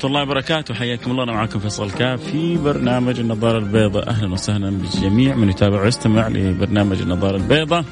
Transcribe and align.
ورحمة 0.00 0.10
الله 0.10 0.22
وبركاته. 0.22 0.74
حياكم 0.74 1.10
الله 1.10 1.24
أنا 1.24 1.32
معكم 1.32 1.58
فيصل 1.58 1.90
كاف 1.90 2.22
في 2.22 2.56
برنامج 2.56 3.20
النظارة 3.20 3.58
البيضاء. 3.58 4.08
أهلا 4.08 4.32
وسهلا 4.32 4.70
بالجميع. 4.70 5.34
من 5.36 5.48
يتابع 5.48 5.82
ويستمع 5.82 6.28
لبرنامج 6.28 7.00
النظارة 7.00 7.36
البيضاء 7.36 7.84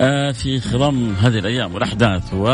آه 0.00 0.32
في 0.32 0.60
خضم 0.60 1.14
هذه 1.20 1.38
الأيام 1.38 1.74
والأحداث 1.74 2.34
و 2.34 2.44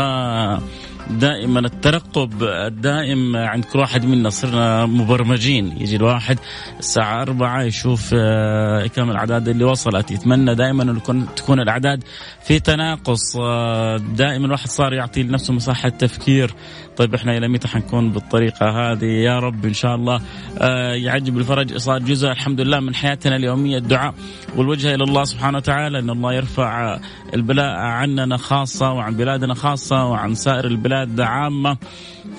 دائما 1.09 1.59
الترقب 1.59 2.43
الدائم 2.43 3.35
عند 3.35 3.65
كل 3.65 3.79
واحد 3.79 4.05
منا. 4.05 4.29
صرنا 4.29 4.85
مبرمجين. 4.85 5.81
يجي 5.81 5.95
الواحد 5.95 6.39
الساعة 6.79 7.21
أربعة 7.21 7.63
يشوف 7.63 8.11
آه، 8.13 8.87
كم 8.87 9.11
الأعداد 9.11 9.47
اللي 9.47 9.63
وصلت. 9.63 10.11
يتمنى 10.11 10.55
دائما 10.55 10.83
أن 10.83 11.25
تكون 11.35 11.59
الأعداد 11.59 12.03
في 12.43 12.59
تناقص. 12.59 13.35
آه، 13.35 13.97
دائما 13.97 14.45
الواحد 14.45 14.67
صار 14.67 14.93
يعطي 14.93 15.23
لنفسه 15.23 15.53
مساحة 15.53 15.89
تفكير 15.89 16.53
طيب 16.97 17.15
إحنا 17.15 17.37
إلى 17.37 17.47
متى 17.47 17.67
حنكون 17.67 18.11
بالطريقة 18.11 18.69
هذه؟ 18.69 19.05
يا 19.05 19.39
رب 19.39 19.65
إن 19.65 19.73
شاء 19.73 19.95
الله 19.95 20.21
آه، 20.57 20.93
يعجب 20.93 21.37
الفرج 21.37 21.77
صار 21.77 21.99
جزء 21.99 22.27
الحمد 22.27 22.61
لله 22.61 22.79
من 22.79 22.95
حياتنا 22.95 23.35
اليومية 23.35 23.77
الدعاء 23.77 24.13
والوجهه 24.55 24.95
إلى 24.95 25.03
الله 25.03 25.23
سبحانه 25.23 25.57
وتعالى 25.57 25.99
إن 25.99 26.09
الله 26.09 26.33
يرفع 26.33 26.99
البلاء 27.33 27.75
عننا 27.79 28.37
خاصة 28.37 28.91
وعن 28.91 29.15
بلادنا 29.15 29.53
خاصة 29.53 30.05
وعن 30.05 30.35
سائر 30.35 30.65
البلاد 30.65 31.19
عامة. 31.19 31.77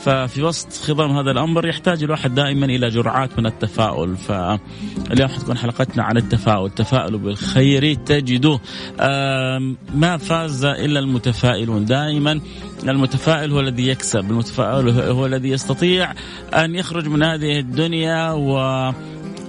ففي 0.01 0.43
وسط 0.43 0.73
خضم 0.73 1.11
هذا 1.11 1.31
الأمر 1.31 1.69
يحتاج 1.69 2.03
الواحد 2.03 2.35
دائما 2.35 2.67
إلى 2.67 2.89
جرعات 2.89 3.39
من 3.39 3.47
التفاؤل. 3.47 4.17
فاليوم 4.17 5.29
حتكون 5.29 5.59
حلقتنا 5.59 6.03
عن 6.03 6.17
التفاؤل 6.17 6.71
تفاؤلوا 6.71 7.21
بالخير 7.21 7.95
تجدوه 7.95 8.61
ما 9.95 10.17
فاز 10.17 10.65
إلا 10.65 11.01
المتفائلون. 11.01 11.85
دائما 11.85 12.41
المتفائل 12.89 13.53
هو 13.53 13.61
الذي 13.61 13.89
يكسب. 13.89 14.31
المتفائل 14.43 14.91
هو 14.91 15.27
الذي 15.27 15.49
يستطيع 15.49 16.13
أن 16.55 16.75
يخرج 16.75 17.09
من 17.09 17.23
هذه 17.23 17.59
الدنيا 17.59 18.33
و 18.33 18.59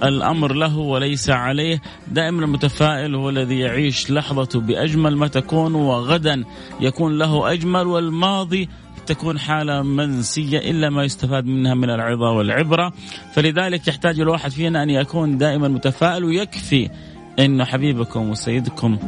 الامر 0.02 0.52
له 0.52 0.78
وليس 0.78 1.30
عليه. 1.30 1.82
دائما 2.08 2.44
المتفائل 2.44 3.14
هو 3.14 3.28
الذي 3.28 3.58
يعيش 3.58 4.10
لحظته 4.10 4.60
بأجمل 4.60 5.16
ما 5.16 5.26
تكون 5.28 5.74
وغدا 5.74 6.44
يكون 6.80 7.18
له 7.18 7.52
أجمل 7.52 7.86
والماضي 7.86 8.68
تكون 9.06 9.38
حالة 9.38 9.82
منسية 9.82 10.58
إلا 10.58 10.90
ما 10.90 11.04
يستفاد 11.04 11.46
منها 11.46 11.74
من 11.74 11.90
العظة 11.90 12.30
والعبرة. 12.30 12.92
فلذلك 13.32 13.88
يحتاج 13.88 14.20
الواحد 14.20 14.50
فينا 14.50 14.82
أن 14.82 14.90
يكون 14.90 15.38
دائما 15.38 15.68
متفائل 15.68 16.24
ويكفي 16.24 16.90
أن 17.38 17.64
حبيبكم 17.64 18.30
وسيدكم 18.30 18.98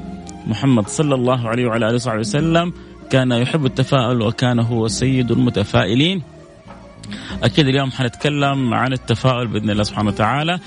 محمد 0.47 0.89
صلى 0.89 1.15
الله 1.15 1.49
عليه 1.49 1.67
وعلى 1.67 1.87
آله 1.87 1.95
وصحبه 1.95 2.21
وسلم 2.21 2.73
كان 3.11 3.33
يحب 3.33 3.67
التفاؤل 3.67 4.23
وكان 4.23 4.59
هو 4.59 4.89
سيد 4.89 5.31
المتفائلين. 5.31 6.23
أكيد 7.43 7.69
اليوم 7.69 7.91
حنتكلم 7.91 8.75
عن 8.75 8.93
التفاؤل 8.93 9.47
بإذن 9.47 9.71
الله 9.71 9.83
سبحانه 9.83 10.09
وتعالى. 10.09 10.59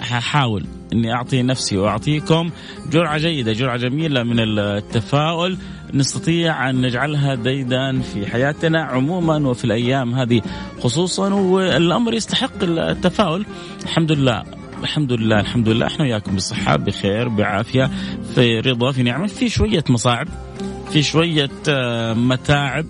ححاول 0.00 0.66
إني 0.92 1.12
أعطي 1.12 1.42
نفسي 1.42 1.76
وأعطيكم 1.76 2.50
جرعة 2.90 3.18
جيدة 3.18 3.52
جرعة 3.52 3.76
جميلة 3.76 4.22
من 4.22 4.40
التفاؤل. 4.40 5.58
نستطيع 5.94 6.70
أن 6.70 6.80
نجعلها 6.80 7.34
ديدا 7.34 8.00
في 8.00 8.26
حياتنا 8.26 8.82
عموما 8.82 9.48
وفي 9.48 9.64
الأيام 9.64 10.14
هذه 10.14 10.42
خصوصا 10.80 11.34
والأمر 11.34 12.14
يستحق 12.14 12.62
التفاؤل. 12.62 13.46
الحمد 13.82 14.12
لله 14.12 14.42
الحمد 14.82 15.12
لله 15.12 15.40
الحمد 15.40 15.68
لله. 15.68 15.86
إحنا 15.86 16.04
وياكم 16.04 16.36
بصحة 16.36 16.76
بخير 16.76 17.28
بعافية 17.28 17.90
في 18.34 18.60
رضا 18.60 18.92
في 18.92 19.02
نعمة 19.02 19.26
في 19.26 19.48
شوية 19.48 19.84
مصاعب. 19.88 20.28
في 20.90 21.02
شوية 21.02 21.50
آه، 21.68 22.14
متاعب 22.14 22.86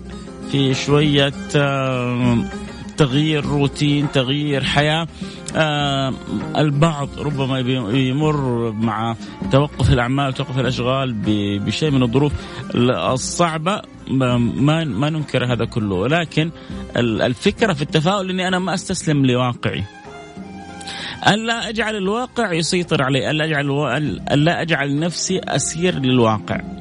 في 0.51 0.73
شوية 0.73 1.33
آه، 1.55 2.43
تغيير 2.97 3.45
روتين 3.45 4.11
تغيير 4.11 4.63
حياة. 4.63 5.07
آه 5.55 6.13
البعض 6.57 7.09
ربما 7.19 7.59
يمر 7.89 8.71
مع 8.71 9.15
توقف 9.51 9.93
الأعمال 9.93 10.33
توقف 10.33 10.59
الأشغال 10.59 11.15
بشيء 11.65 11.91
من 11.91 12.03
الظروف 12.03 12.33
الصعبة. 12.75 13.81
ما 14.07 14.37
ما 14.83 15.09
ننكر 15.09 15.53
هذا 15.53 15.65
كله. 15.65 15.95
ولكن 15.95 16.51
الفكرة 16.97 17.73
في 17.73 17.81
التفاؤل 17.81 18.29
إني 18.29 18.47
أنا 18.47 18.59
ما 18.59 18.73
أستسلم 18.73 19.25
لواقعي. 19.25 19.83
الا 21.27 21.69
أجعل 21.69 21.95
الواقع 21.95 22.53
يسيطر 22.53 23.03
علي 23.03 23.31
الا 23.31 23.45
أجعل 23.45 23.69
الا 24.31 24.61
أجعل 24.61 24.99
نفسي 24.99 25.39
أسير 25.39 25.99
للواقع. 25.99 26.78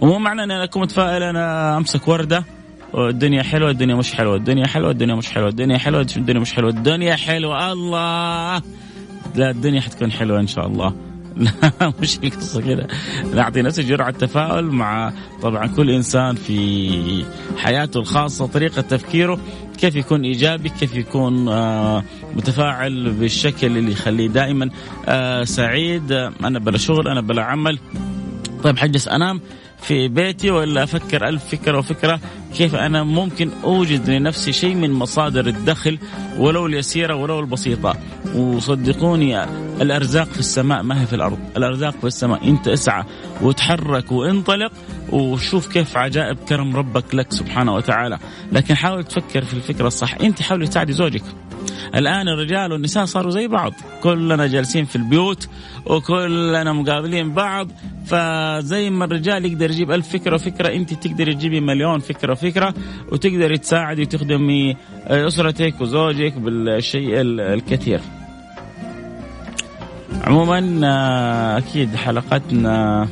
ومو 0.00 0.18
معنى 0.18 0.44
إن 0.44 0.50
أنا 0.50 0.64
اكون 0.64 0.82
متفائل 0.82 1.22
أنا 1.22 1.76
أمسك 1.76 2.08
وردة 2.08 2.44
الدنيا 2.94 3.42
حلوة 3.42 3.70
الدنيا 3.70 3.94
مش 3.94 4.14
حلوة 4.14 4.36
الدنيا 4.36 4.66
حلوة 4.66 4.90
الدنيا 4.90 5.14
مش 5.14 5.30
حلوة 5.30 5.48
الدنيا 5.48 5.78
حلوة 5.78 6.06
الدنيا 6.16 6.40
مش 6.40 6.52
حلوة 6.52 6.70
الدنيا 6.70 7.16
حلوة 7.16 7.72
الله! 7.72 8.62
لا 9.34 9.50
الدنيا 9.50 9.80
حتكون 9.80 10.12
حلوة 10.12 10.40
إن 10.40 10.46
شاء 10.46 10.66
الله. 10.66 10.94
لا 11.36 11.92
مش 12.00 12.18
القصة 12.24 12.60
كده. 12.60 12.86
نعطي 13.34 13.62
نفسي 13.62 13.82
جرعة 13.82 14.10
تفاؤل 14.10 14.64
مع 14.64 15.12
طبعا 15.42 15.66
كل 15.66 15.90
إنسان 15.90 16.34
في 16.34 17.24
حياته 17.58 18.00
الخاصة 18.00 18.46
طريقة 18.46 18.82
تفكيره 18.82 19.38
كيف 19.78 19.96
يكون 19.96 20.24
إيجابي 20.24 20.68
كيف 20.68 20.94
يكون 20.94 21.48
آه 21.48 22.02
متفاعل 22.36 23.10
بالشكل 23.10 23.66
اللي 23.66 23.92
يخليه 23.92 24.28
دائما 24.28 24.70
آه 25.06 25.44
سعيد. 25.44 26.12
أنا 26.44 26.58
بلا 26.58 26.78
شغل 26.78 27.08
أنا 27.08 27.20
بلا 27.20 27.42
عمل. 27.42 27.78
طيب 28.66 28.78
حجلس 28.78 29.08
انام 29.08 29.40
في 29.78 30.08
بيتي 30.08 30.50
ولا 30.50 30.82
أفكر 30.82 31.28
ألف 31.28 31.44
فكرة 31.44 31.78
وفكرة 31.78 32.20
كيف 32.56 32.74
أنا 32.74 33.02
ممكن 33.02 33.50
أوجد 33.64 34.10
لنفسي 34.10 34.52
شيء 34.52 34.74
من 34.74 34.92
مصادر 34.92 35.46
الدخل 35.46 35.98
ولو 36.38 36.66
اليسيرة 36.66 37.14
ولو 37.14 37.40
البسيطة. 37.40 37.96
وصدقوني 38.34 39.44
الأرزاق 39.80 40.28
في 40.28 40.38
السماء 40.38 40.82
ما 40.82 41.02
هي 41.02 41.06
في 41.06 41.12
الأرض؟ 41.12 41.38
الأرزاق 41.56 41.94
في 42.00 42.06
السماء. 42.06 42.48
أنت 42.48 42.68
اسعى 42.68 43.04
وتحرك 43.42 44.12
وانطلق 44.12 44.72
وشوف 45.12 45.68
كيف 45.68 45.96
عجائب 45.96 46.36
كرم 46.48 46.76
ربك 46.76 47.14
لك 47.14 47.32
سبحانه 47.32 47.74
وتعالى. 47.74 48.18
لكن 48.52 48.74
حاول 48.74 49.04
تفكر 49.04 49.44
في 49.44 49.54
الفكرة 49.54 49.86
الصح. 49.86 50.14
أنت 50.14 50.42
حاولي 50.42 50.66
تساعدي 50.66 50.92
زوجك. 50.92 51.22
الآن 51.94 52.28
الرجال 52.28 52.72
والنساء 52.72 53.04
صاروا 53.04 53.30
زي 53.30 53.48
بعض. 53.48 53.72
كلنا 54.02 54.46
جالسين 54.46 54.84
في 54.84 54.96
البيوت 54.96 55.48
وكلنا 55.86 56.72
مقابلين 56.72 57.32
بعض. 57.34 57.68
فزي 58.06 58.90
ما 58.90 59.04
الرجال 59.04 59.44
يقدر 59.44 59.70
يجيب 59.70 59.90
ألف 59.92 60.08
فكرة 60.08 60.34
وفكرة 60.34 60.68
أنت 60.74 60.94
تقدري 60.94 61.34
تجيبي 61.34 61.60
مليون 61.60 61.98
فكرة 61.98 62.32
وفكرة 62.32 62.74
وتقدري 63.12 63.58
تساعدي 63.58 64.02
وتخدمي 64.02 64.76
أسرتك 65.06 65.80
وزوجك 65.80 66.38
بالشيء 66.38 67.10
الكثير. 67.20 68.00
عموما 70.24 70.80
آه، 70.84 71.58
أكيد 71.58 71.96
حلقتنا 71.96 73.08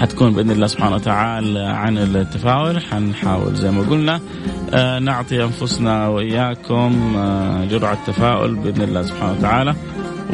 حتكون 0.00 0.32
بإذن 0.32 0.50
الله 0.50 0.66
سبحانه 0.66 0.94
وتعالى 0.94 1.60
عن 1.60 1.98
التفاؤل 1.98 2.80
حنحاول 2.80 3.54
زي 3.54 3.70
ما 3.70 3.82
قلنا 3.82 4.20
آه، 4.74 4.98
نعطي 4.98 5.44
أنفسنا 5.44 6.08
وإياكم 6.08 7.16
آه، 7.16 7.64
جرعة 7.64 8.06
تفاؤل 8.06 8.54
بإذن 8.54 8.82
الله 8.82 9.02
سبحانه 9.02 9.32
وتعالى 9.32 9.74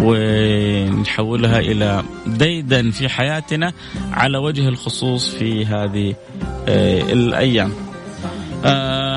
ونحولها 0.00 1.58
إلى 1.58 2.02
ديدا 2.26 2.90
في 2.90 3.08
حياتنا 3.08 3.72
على 4.12 4.38
وجه 4.38 4.68
الخصوص 4.68 5.34
في 5.34 5.66
هذه 5.66 6.14
آه، 6.68 7.00
الأيام. 7.12 7.72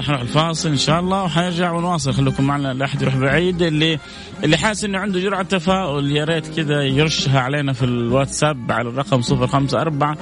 حنروح 0.01 0.21
الفاصل 0.21 0.69
إن 0.69 0.77
شاء 0.77 0.99
الله 0.99 1.23
وحنرجع 1.23 1.71
ونواصل. 1.71 2.13
خليكم 2.13 2.43
معنا 2.43 2.73
لا 2.73 2.85
احد 2.85 3.01
يروح 3.01 3.15
بعيد. 3.15 3.61
اللي 3.61 3.99
اللي 4.43 4.57
حاسس 4.57 4.83
إنه 4.83 4.99
عنده 4.99 5.19
جرعة 5.19 5.43
تفاؤل 5.43 6.11
يا 6.11 6.25
ريت 6.25 6.47
كذا 6.47 6.83
يرشها 6.83 7.39
علينا 7.39 7.73
في 7.73 7.85
الواتساب 7.85 8.71
على 8.71 8.89
الرقم 8.89 9.21
054 9.21 10.15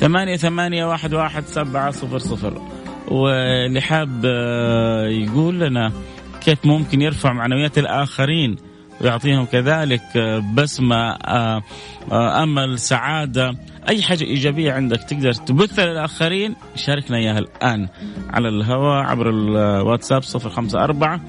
ثمانية 0.00 0.36
ثمانية 0.36 0.84
واحد 0.84 1.14
واحد 1.14 1.46
سبعة 1.46 1.90
صفر 1.90 2.18
صفر. 2.18 2.62
واللي 3.08 3.80
حاب 3.80 4.22
آه، 4.24 5.06
يقول 5.06 5.60
لنا 5.60 5.92
كيف 6.40 6.58
ممكن 6.64 7.02
يرفع 7.02 7.32
معنويات 7.32 7.78
الآخرين؟ 7.78 8.69
ويعطيهم 9.00 9.44
كذلك 9.44 10.02
آه، 10.16 10.44
بسمة 10.54 11.10
آه، 11.10 11.62
أمل 12.42 12.78
سعادة 12.78 13.54
أي 13.88 14.02
حاجة 14.02 14.24
إيجابية 14.24 14.72
عندك 14.72 15.02
تقدر 15.02 15.32
تبثها 15.32 15.86
للآخرين 15.86 16.54
شاركنا 16.76 17.16
إياها 17.16 17.38
الآن 17.38 17.88
على 18.30 18.48
الهواء 18.48 19.02
عبر 19.02 19.30
الواتساب 19.30 20.22
صفر 20.22 20.50
خمسة 20.50 20.84
أربعة 20.84 21.20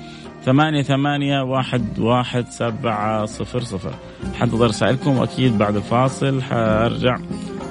ثمانية 0.46 0.82
ثمانية 0.82 1.42
واحد 1.42 2.00
واحد 2.00 2.50
سبعة 2.50 3.26
صفر 3.26 3.64
صفر. 3.64 3.94
حنتظر 4.40 4.68
رسائلكم 4.68 5.18
وأكيد 5.18 5.58
بعد 5.58 5.76
الفاصل 5.76 6.42
حأرجع 6.42 7.20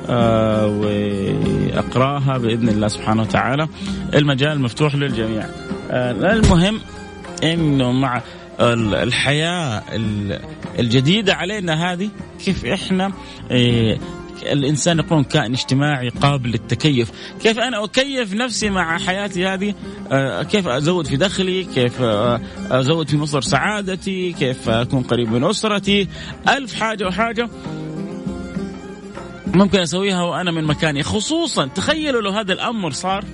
آه 0.08 0.66
وأقراها 0.66 2.38
بإذن 2.38 2.68
الله 2.68 2.88
سبحانه 2.88 3.22
وتعالى. 3.22 3.68
المجال 4.14 4.60
مفتوح 4.60 4.94
للجميع. 4.94 5.46
آه 5.90 6.10
المهم 6.10 6.80
إنه 7.44 7.92
مع 7.92 8.20
الحياة 8.60 9.82
الجديدة 10.78 11.34
علينا 11.34 11.92
هذه 11.92 12.10
كيف 12.44 12.64
إحنا 12.64 13.12
آه 13.50 13.98
الإنسان 14.42 14.98
يكون 14.98 15.24
كائن 15.24 15.52
اجتماعي 15.52 16.08
قابل 16.08 16.50
للتكيف، 16.50 17.10
كيف 17.42 17.58
أنا 17.58 17.84
أكيف 17.84 18.34
نفسي 18.34 18.70
مع 18.70 18.98
حياتي 18.98 19.46
هذه؟ 19.46 19.74
آه، 20.12 20.42
كيف 20.42 20.68
أزود 20.68 21.06
في 21.06 21.16
دخلي؟ 21.16 21.64
كيف 21.64 22.02
آه، 22.02 22.40
أزود 22.70 23.08
في 23.08 23.16
مصدر 23.16 23.40
سعادتي؟ 23.40 24.32
كيف 24.32 24.68
أكون 24.68 25.02
قريب 25.02 25.32
من 25.32 25.44
أسرتي؟ 25.44 26.08
ألف 26.48 26.74
حاجة 26.74 27.06
وحاجة 27.06 27.48
ممكن 29.46 29.80
أسويها 29.80 30.22
وأنا 30.22 30.50
من 30.50 30.64
مكاني 30.64 31.02
خصوصا 31.02 31.66
تخيلوا 31.66 32.22
لو 32.22 32.30
هذا 32.30 32.52
الأمر 32.52 32.90
صار 32.90 33.24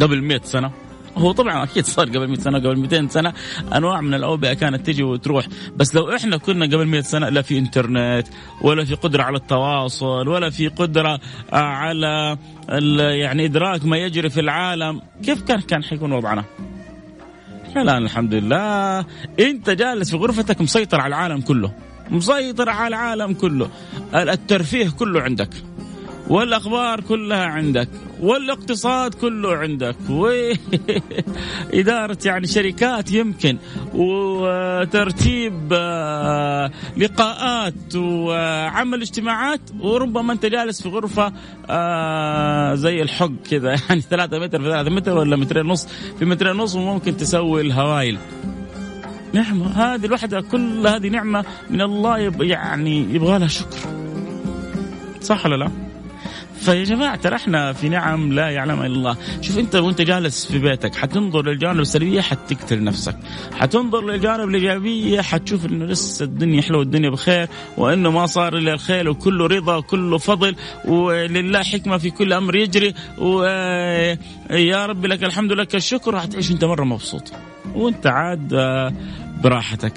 قبل 0.00 0.22
100 0.22 0.40
سنة 0.44 0.85
هو 1.16 1.32
طبعا 1.32 1.64
أكيد 1.64 1.84
صار 1.84 2.08
قبل 2.08 2.28
100 2.28 2.38
سنة 2.38 2.58
قبل 2.58 2.78
200 2.78 3.08
سنة 3.08 3.32
أنواع 3.74 4.00
من 4.00 4.14
الأوبئة 4.14 4.52
كانت 4.54 4.86
تجي 4.86 5.02
وتروح. 5.02 5.46
بس 5.76 5.94
لو 5.94 6.14
إحنا 6.14 6.36
كنا 6.36 6.66
قبل 6.66 6.86
100 6.86 7.00
سنة 7.00 7.28
لا 7.28 7.42
في 7.42 7.58
إنترنت 7.58 8.26
ولا 8.60 8.84
في 8.84 8.94
قدرة 8.94 9.22
على 9.22 9.36
التواصل 9.36 10.28
ولا 10.28 10.50
في 10.50 10.68
قدرة 10.68 11.20
على 11.52 12.36
يعني 13.18 13.44
إدراك 13.44 13.84
ما 13.84 13.96
يجري 13.96 14.30
في 14.30 14.40
العالم 14.40 15.00
كيف 15.24 15.42
كان 15.42 15.60
كان 15.60 15.84
حيكون 15.84 16.12
وضعنا؟ 16.12 16.44
الآن 17.76 18.04
الحمد 18.04 18.34
لله. 18.34 18.98
أنت 19.40 19.70
جالس 19.70 20.10
في 20.10 20.16
غرفتك 20.16 20.60
مسيطر 20.60 21.00
على 21.00 21.08
العالم 21.08 21.40
كله 21.40 21.72
مسيطر 22.10 22.68
على 22.68 22.88
العالم 22.88 23.34
كله. 23.34 23.68
الترفيه 24.14 24.90
كله 24.90 25.22
عندك. 25.22 25.50
والأخبار 26.28 27.00
كلها 27.00 27.44
عندك 27.44 27.88
والاقتصاد 28.20 29.14
كله 29.14 29.56
عندك 29.56 29.96
وإدارة 30.10 32.18
يعني 32.26 32.46
شركات 32.46 33.12
يمكن 33.12 33.58
وترتيب 33.94 35.68
آه، 35.72 36.70
لقاءات 36.96 37.96
وعمل 37.96 39.02
اجتماعات 39.02 39.60
وربما 39.80 40.32
أنت 40.32 40.46
جالس 40.46 40.82
في 40.82 40.88
غرفة 40.88 41.32
آه، 41.70 42.74
زي 42.74 43.02
الحق 43.02 43.32
كذا 43.50 43.70
يعني 43.88 44.00
ثلاثة 44.00 44.38
متر 44.38 44.58
في 44.58 44.64
ثلاثة 44.64 44.90
متر 44.90 45.18
ولا 45.18 45.36
مترين 45.36 45.66
ونص 45.66 45.88
في 46.18 46.24
مترين 46.24 46.60
ونص 46.60 46.74
وممكن 46.74 47.16
تسوي 47.16 47.60
الهوايل 47.60 48.18
نعمة 49.32 49.66
هذه 49.66 50.06
الوحدة 50.06 50.40
كل 50.40 50.86
هذه 50.86 51.08
نعمة 51.08 51.44
من 51.70 51.80
الله 51.80 52.18
يعني 52.40 53.14
يبغى 53.14 53.38
لها 53.38 53.48
شكر 53.48 53.78
صح 55.20 55.46
ولا 55.46 55.56
لا؟ 55.56 55.85
فيا 56.60 56.84
جماعة 56.84 57.16
ترى 57.16 57.36
إحنا 57.36 57.72
في 57.72 57.88
نعم 57.88 58.32
لا 58.32 58.50
يعلمها 58.50 58.86
إلا 58.86 58.94
الله، 58.96 59.16
شوف 59.40 59.58
انت 59.58 59.76
وانت 59.76 60.00
جالس 60.00 60.46
في 60.52 60.58
بيتك 60.58 60.94
حتنظر 60.94 61.42
للجانب 61.42 61.80
السلبية 61.80 62.20
حتقتل 62.20 62.84
نفسك، 62.84 63.16
حتنظر 63.54 64.04
للجانب 64.04 64.48
الإيجابية 64.48 65.20
حتشوف 65.20 65.66
إنه 65.66 65.84
لسه 65.84 66.24
الدنيا 66.24 66.62
حلوة 66.62 66.78
والدنيا 66.78 67.10
بخير 67.10 67.48
وإنه 67.76 68.10
ما 68.10 68.26
صار 68.26 68.56
إلا 68.56 68.74
الخير 68.74 69.08
وكله 69.08 69.46
رضا 69.46 69.76
وكله 69.76 70.18
فضل 70.18 70.56
ولله 70.84 71.62
حكمة 71.62 71.98
في 71.98 72.10
كل 72.10 72.32
أمر 72.32 72.56
يجري. 72.56 72.94
ويا 73.18 74.86
رب 74.86 75.06
لك 75.06 75.24
الحمد 75.24 75.52
لك 75.52 75.74
الشكر. 75.74 76.14
وحتعيش 76.14 76.50
أنت 76.50 76.64
مرة 76.64 76.84
مبسوط. 76.84 77.32
وانت 77.74 78.06
عاد 78.06 78.54
آه، 78.54 78.92
براحتك. 79.42 79.92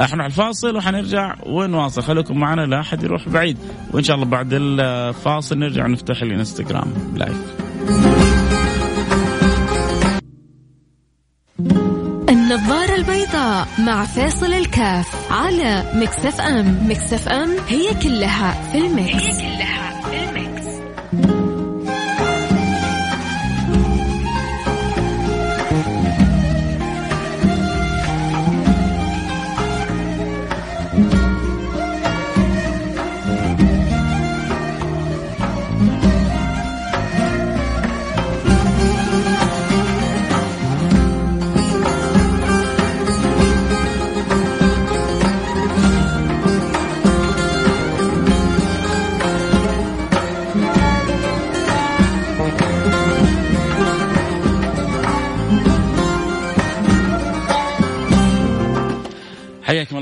إحنا 0.00 0.22
على 0.22 0.30
الفاصل 0.30 0.76
وحنرجع 0.76 1.34
ونواصل. 1.46 2.02
خليكم 2.02 2.38
معنا 2.38 2.60
لا 2.60 2.80
أحد 2.80 3.02
يروح 3.02 3.28
بعيد. 3.28 3.58
وإن 3.92 4.02
شاء 4.02 4.16
الله 4.16 4.26
بعد 4.26 4.48
الفاصل 4.52 5.58
نرجع 5.58 5.86
نفتح 5.86 6.22
الإنستغرام 6.22 6.92
لايف 7.16 7.54
النظارة 12.28 12.94
البيضاء 12.94 13.68
مع 13.78 14.04
فيصل 14.04 14.52
الكاف 14.52 15.32
على 15.32 15.92
Mix 15.94 16.40
FM. 16.40 16.88
Mix 16.90 17.28
FM 17.28 17.50
هي 17.68 17.94
كلها 18.02 18.72
في 18.72 18.78
ال 18.78 18.90
mix 18.90 19.24
هي 19.24 19.40
كلها 19.40 19.57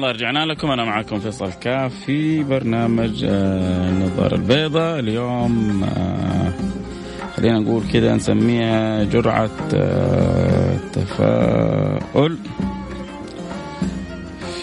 الله 0.07 0.19
رجعنا 0.19 0.47
لكم 0.47 0.71
أنا 0.71 0.85
معكم 0.85 1.21
فيصل 1.21 1.53
كاف 1.53 1.95
في 1.95 2.43
برنامج 2.43 3.25
آه، 3.25 3.89
النظاره 3.89 4.35
البيضاء 4.35 4.99
اليوم 4.99 5.85
آه، 5.85 6.53
خلينا 7.37 7.59
نقول 7.59 7.83
كذا 7.93 8.15
نسميها 8.15 9.05
جرعة 9.05 9.51
آه، 9.75 10.77
تفاؤل 10.93 12.39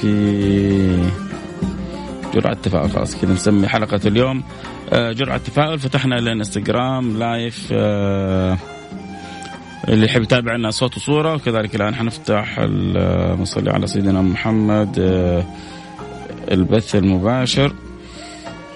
في 0.02 1.02
جرعة 2.34 2.54
تفاؤل. 2.54 2.90
خلاص 2.90 3.22
كذا 3.22 3.34
نسمي 3.34 3.68
حلقة 3.68 4.00
اليوم 4.06 4.44
جرعة 4.94 5.38
تفاؤل. 5.38 5.80
فتحنا 5.80 6.20
الانستغرام 6.20 7.18
لايف 7.18 7.74
اللي 9.90 10.06
يحب 10.06 10.22
يتابعنا 10.22 10.72
صوت 10.72 10.98
وصورة. 10.98 11.36
وكذلك 11.36 11.76
الآن 11.76 11.96
حنفتح 11.96 12.60
نصلي 13.40 13.72
على 13.72 13.88
سيدنا 13.88 14.22
محمد 14.22 15.00
آه، 15.00 15.44
البث 16.52 16.96
المباشر. 16.96 17.74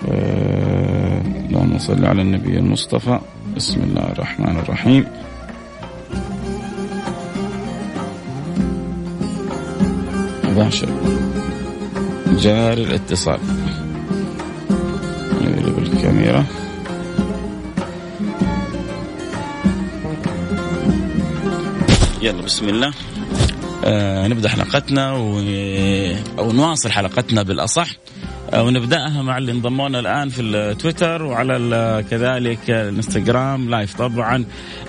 آه، 0.09 1.21
اللهم 1.49 1.77
صل 1.77 2.05
على 2.05 2.21
النبي 2.21 2.57
المصطفى. 2.57 3.19
بسم 3.55 3.81
الله 3.83 4.11
الرحمن 4.11 4.57
الرحيم. 4.57 5.05
مباشر. 10.43 10.89
جاري 12.27 12.83
الاتصال. 12.83 13.39
نقلب 15.41 16.66
يلا 22.27 22.41
بسم 22.41 22.69
الله 22.69 22.93
آه 23.85 24.27
نبدأ 24.27 24.49
حلقتنا 24.49 25.11
و... 25.13 25.39
أو 26.39 26.51
نواصل 26.51 26.91
حلقتنا 26.91 27.43
بالأصح. 27.43 27.87
آه 28.53 28.63
ونبدأها 28.63 29.21
مع 29.21 29.37
اللي 29.37 29.51
انضمونا 29.51 29.99
الآن 29.99 30.29
في 30.29 30.41
التويتر 30.41 31.23
وعلى 31.23 32.05
كذلك 32.11 32.69
الإنستغرام 32.69 33.69
لايف 33.69 33.95
طبعا. 33.95 34.45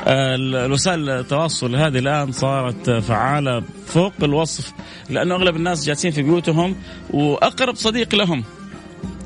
آه 0.07 0.35
الوسائل 0.35 1.11
التواصل 1.11 1.77
هذه 1.77 1.99
الآن 1.99 2.33
صارت 2.33 2.91
فعالة 2.91 3.63
فوق 3.87 4.13
الوصف 4.23 4.73
لأنه 5.11 5.35
أغلب 5.35 5.57
الناس 5.57 5.87
جالسين 5.87 6.11
في 6.11 6.23
بيوتهم 6.23 6.77
وأقرب 7.11 7.75
صديق 7.77 8.15
لهم 8.15 8.45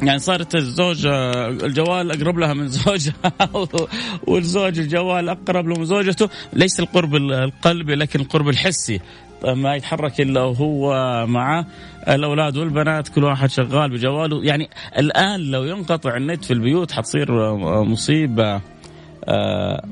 يعني 0.02 0.19
صارت 0.19 0.55
الزوجة 0.55 1.49
الجوال 1.49 2.11
أقرب 2.11 2.38
لها 2.38 2.55
من 2.55 2.69
زوجها 2.69 3.14
والزوج 4.29 4.79
الجوال 4.79 5.29
أقرب 5.29 5.69
له 5.69 5.79
من 5.79 5.85
زوجته. 5.85 6.29
ليس 6.52 6.81
القرب 6.81 7.14
القلبي 7.14 7.95
لكن 7.95 8.21
القرب 8.21 8.49
الحسي. 8.49 9.00
ما 9.45 9.75
يتحرك 9.75 10.21
إلا 10.21 10.43
وهو 10.43 10.95
مع 11.26 11.64
الأولاد 12.09 12.57
والبنات 12.57 13.09
كل 13.09 13.25
واحد 13.25 13.50
شغال 13.50 13.91
بجواله. 13.91 14.45
يعني 14.45 14.71
الآن 14.99 15.41
لو 15.41 15.64
ينقطع 15.64 16.17
النت 16.17 16.45
في 16.45 16.52
البيوت 16.52 16.93
حتصير 16.93 17.55
مصيبة. 17.85 18.61
آه، 19.25 19.85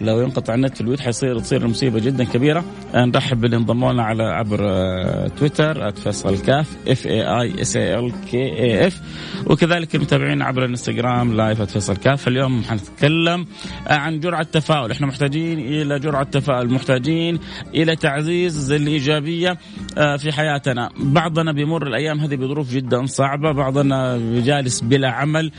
لو 0.00 0.20
ينقطع 0.20 0.54
النت 0.54 0.74
في 0.74 0.80
البيوت 0.80 1.00
حيصير 1.00 1.38
تصير 1.38 1.66
مصيبة 1.68 2.00
جدا 2.00 2.24
كبيرة. 2.24 2.64
نرحب 2.94 3.40
باللي 3.40 3.56
انضموا 3.56 3.92
لنا 3.92 4.02
على 4.02 4.22
عبر 4.22 4.58
آه، 4.62 5.28
تويتر 5.28 5.90
@فيصل 5.90 6.38
كاف 6.38 6.76
F 6.88 7.06
A 7.06 7.22
I 7.22 7.60
S 7.62 7.76
A 7.76 7.98
L 7.98 8.12
K 8.30 8.36
A 8.36 8.86
F 8.86 9.00
وكذلك 9.46 9.94
المتابعين 9.94 10.42
عبر 10.42 10.64
الانستغرام 10.64 11.36
لايف 11.36 11.62
@فيصل 11.62 11.96
كاف. 11.96 12.28
اليوم 12.28 12.62
حنتكلم 12.62 13.46
آه، 13.88 13.92
عن 13.92 14.20
جرعة 14.20 14.42
تفاؤل 14.42 14.90
إحنا 14.90 15.06
محتاجين 15.06 15.58
إلى 15.58 15.98
جرعة 15.98 16.24
تفاؤل 16.24 16.72
محتاجين 16.72 17.38
إلى 17.74 17.96
تعزيز 17.96 18.72
الإيجابية 18.72 19.58
آه، 19.98 20.16
في 20.16 20.32
حياتنا. 20.32 20.90
بعضنا 21.00 21.52
بيمر 21.52 21.86
الأيام 21.86 22.20
هذه 22.20 22.36
بظروف 22.36 22.72
جدا 22.72 23.06
صعبة. 23.06 23.52
بعضنا 23.52 24.18
جالس 24.18 24.80
بلا 24.80 25.10
عمل. 25.10 25.52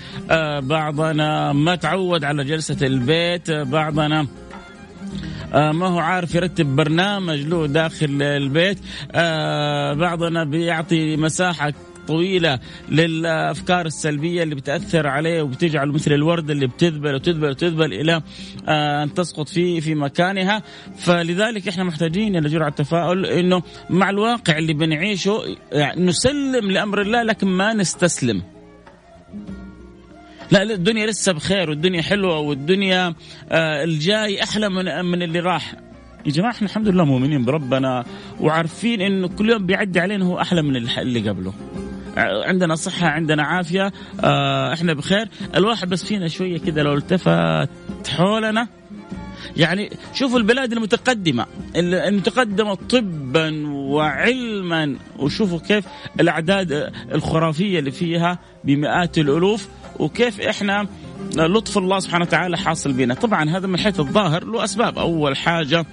بعضنا 0.61 1.53
ما 1.53 1.75
تعود 1.75 2.23
على 2.23 2.43
جلسة 2.43 2.87
البيت. 2.87 3.51
بعضنا 3.51 4.19
آه 4.19 4.27
ما 5.53 5.87
هو 5.87 5.99
عارف 5.99 6.35
يرتب 6.35 6.65
برنامج 6.75 7.39
له 7.39 7.67
داخل 7.67 8.21
البيت. 8.21 8.77
آه 9.11 9.93
بعضنا 9.93 10.43
بيعطي 10.43 11.17
مساحة 11.17 11.73
طويلة 12.07 12.59
للأفكار 12.89 13.85
السلبية 13.85 14.43
اللي 14.43 14.55
بتأثر 14.55 15.07
عليه 15.07 15.41
وبتجعله 15.41 15.93
مثل 15.93 16.13
الوردة 16.13 16.53
اللي 16.53 16.67
بتذبل 16.67 17.15
وتذبل 17.15 17.49
وتذبل 17.49 17.93
إلى 17.93 18.21
آه، 18.67 19.03
أن 19.03 19.13
تسقط 19.13 19.49
في 19.49 19.81
في 19.81 19.95
مكانها. 19.95 20.63
فلذلك 20.97 21.67
إحنا 21.67 21.83
محتاجين 21.83 22.35
إلى 22.35 22.49
جرعة 22.49 22.69
تفاؤل 22.69 23.25
إنه 23.25 23.61
مع 23.89 24.09
الواقع 24.09 24.57
اللي 24.57 24.73
بنعيشه 24.73 25.41
يعني 25.71 26.05
نسلم 26.05 26.71
لأمر 26.71 27.01
الله 27.01 27.23
لكن 27.23 27.47
ما 27.47 27.73
نستسلم. 27.73 28.41
لا, 30.51 30.63
الدنيا 30.63 31.07
لسه 31.07 31.31
بخير 31.31 31.69
والدنيا 31.69 32.01
حلوة 32.01 32.39
والدنيا 32.39 33.13
آه 33.51 33.83
الجاي 33.83 34.43
أحلى 34.43 34.69
من 34.69 35.05
من 35.05 35.21
اللي 35.21 35.39
راح. 35.39 35.73
يا 36.25 36.31
جماعة 36.31 36.51
إحنا 36.51 36.67
الحمد 36.67 36.87
لله 36.87 37.05
مؤمنين 37.05 37.45
بربنا 37.45 38.05
وعارفين 38.39 39.01
إنه 39.01 39.27
كل 39.27 39.49
يوم 39.49 39.65
بيعدي 39.65 39.99
علينا 39.99 40.25
هو 40.25 40.39
أحلى 40.41 40.61
من 40.61 40.75
اللي 40.75 41.29
قبله. 41.29 41.53
عندنا 42.17 42.75
صحة 42.75 43.07
عندنا 43.07 43.43
عافية 43.43 43.91
آه 44.23 44.73
إحنا 44.73 44.93
بخير. 44.93 45.27
الواحد 45.55 45.89
بس 45.89 46.03
فينا 46.03 46.27
شوية 46.27 46.57
كده 46.59 46.83
لو 46.83 46.93
التفت 46.93 48.07
حولنا. 48.09 48.67
يعني 49.57 49.89
شوفوا 50.13 50.37
البلاد 50.37 50.73
المتقدمة 50.73 51.45
المتقدمة 51.75 52.73
طبا 52.73 53.67
وعلما 53.67 54.95
وشوفوا 55.19 55.59
كيف 55.59 55.85
الأعداد 56.19 56.91
الخرافية 57.13 57.79
اللي 57.79 57.91
فيها 57.91 58.39
بمئات 58.63 59.17
الألوف 59.17 59.67
وكيف 59.99 60.41
إحنا 60.41 60.87
لطف 61.35 61.77
الله 61.77 61.99
سبحانه 61.99 62.25
وتعالى 62.25 62.57
حاصل 62.57 62.93
بنا. 62.93 63.13
طبعا 63.13 63.49
هذا 63.49 63.67
من 63.67 63.79
حيث 63.79 63.99
الظاهر 63.99 64.43
له 64.43 64.63
أسباب. 64.63 64.99
أول 64.99 65.37
حاجة 65.37 65.85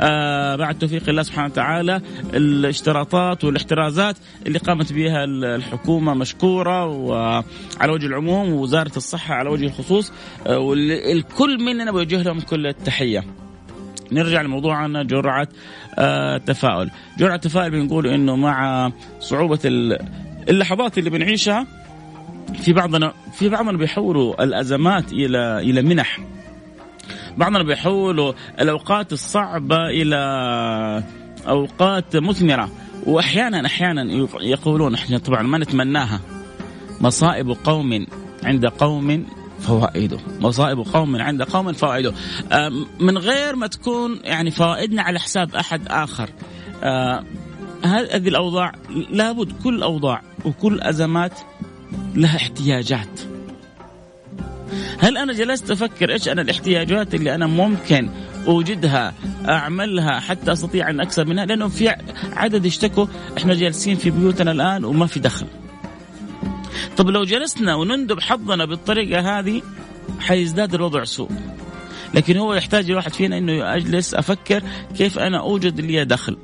آه 0.00 0.56
بعد 0.56 0.78
توفيق 0.78 1.08
الله 1.08 1.22
سبحانه 1.22 1.46
وتعالى 1.46 2.00
الاشتراطات 2.34 3.44
والاحترازات 3.44 4.16
اللي 4.46 4.58
قامت 4.58 4.92
بها 4.92 5.24
الحكومة 5.24 6.14
مشكورة 6.14 6.86
وعلى 6.86 7.92
وجه 7.92 8.06
العموم 8.06 8.52
ووزارة 8.52 8.92
الصحة 8.96 9.34
على 9.34 9.50
وجه 9.50 9.64
الخصوص 9.66 10.12
آه 10.46 10.58
والكل 10.58 11.64
مننا 11.64 11.92
بيوجه 11.92 12.22
لهم 12.22 12.40
كل 12.40 12.66
التحية. 12.66 13.24
نرجع 14.12 14.42
لموضوعنا 14.42 15.02
جرعة 15.02 15.48
آه 15.98 16.38
تفاؤل. 16.38 16.90
جرعة 17.18 17.36
تفاؤل 17.36 17.70
بنقول 17.70 18.06
إنه 18.06 18.36
مع 18.36 18.90
صعوبة 19.20 19.58
اللحظات 20.48 20.98
اللي 20.98 21.10
بنعيشها 21.10 21.66
في 22.62 22.72
بعضنا 22.72 23.12
في 23.32 23.48
بعضنا 23.48 23.78
بيحولوا 23.78 24.44
الأزمات 24.44 25.12
إلى 25.12 25.58
إلى 25.58 25.82
منح. 25.82 26.20
بعضنا 27.36 27.62
بيحولوا 27.62 28.32
الأوقات 28.60 29.12
الصعبة 29.12 29.76
إلى 29.76 30.16
أوقات 31.48 32.16
مثمرة. 32.16 32.70
واحيانا 33.06 33.66
أحيانا 33.66 34.26
يقولون 34.40 34.94
إحنا 34.94 35.18
طبعا 35.18 35.42
ما 35.42 35.58
نتمناها. 35.58 36.20
مصائب 37.00 37.56
قوم 37.64 38.06
عند 38.44 38.66
قوم 38.66 39.26
فوائده. 39.60 40.18
مصائب 40.40 40.78
قوم 40.78 41.16
عند 41.16 41.42
قوم 41.42 41.72
فوائده. 41.72 42.14
من 43.00 43.18
غير 43.18 43.56
ما 43.56 43.66
تكون 43.66 44.20
يعني 44.24 44.50
فوائدنا 44.50 45.02
على 45.02 45.20
حساب 45.20 45.54
أحد 45.54 45.88
آخر. 45.88 46.30
هذه 47.84 48.28
الأوضاع 48.28 48.72
لابد 49.10 49.52
كل 49.64 49.82
أوضاع 49.82 50.22
وكل 50.44 50.80
أزمات 50.80 51.32
لها 52.14 52.36
احتياجات. 52.36 53.20
هل 54.98 55.18
أنا 55.18 55.32
جلست 55.32 55.70
أفكر 55.70 56.12
إيش 56.12 56.28
أنا 56.28 56.42
الاحتياجات 56.42 57.14
اللي 57.14 57.34
أنا 57.34 57.46
ممكن 57.46 58.10
أوجدها 58.46 59.14
أعملها 59.48 60.20
حتى 60.20 60.52
أستطيع 60.52 60.90
أن 60.90 61.00
أكسب 61.00 61.26
منها؟ 61.26 61.44
لأنه 61.44 61.68
في 61.68 61.94
عدد 62.32 62.66
اشتكوا 62.66 63.06
إحنا 63.38 63.54
جالسين 63.54 63.96
في 63.96 64.10
بيوتنا 64.10 64.50
الآن 64.50 64.84
وما 64.84 65.06
في 65.06 65.20
دخل. 65.20 65.46
طب 66.96 67.08
لو 67.08 67.24
جلسنا 67.24 67.74
ونندب 67.74 68.20
حظنا 68.20 68.64
بالطريقة 68.64 69.38
هذه 69.38 69.62
حيزداد 70.20 70.74
الوضع 70.74 71.04
سوء. 71.04 71.30
لكن 72.14 72.36
هو 72.36 72.54
يحتاج 72.54 72.90
الواحد 72.90 73.12
فينا 73.12 73.38
إنه 73.38 73.76
اجلس 73.76 74.14
أفكر 74.14 74.62
كيف 74.96 75.18
أنا 75.18 75.40
أوجد 75.40 75.80
لي 75.80 76.04
دخل. 76.04 76.36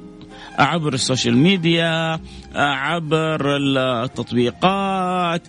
عبر 0.60 0.94
ال 0.94 1.00
social 1.00 1.36
media 1.36 2.20
عبر 2.54 3.56
التطبيقات 3.56 5.42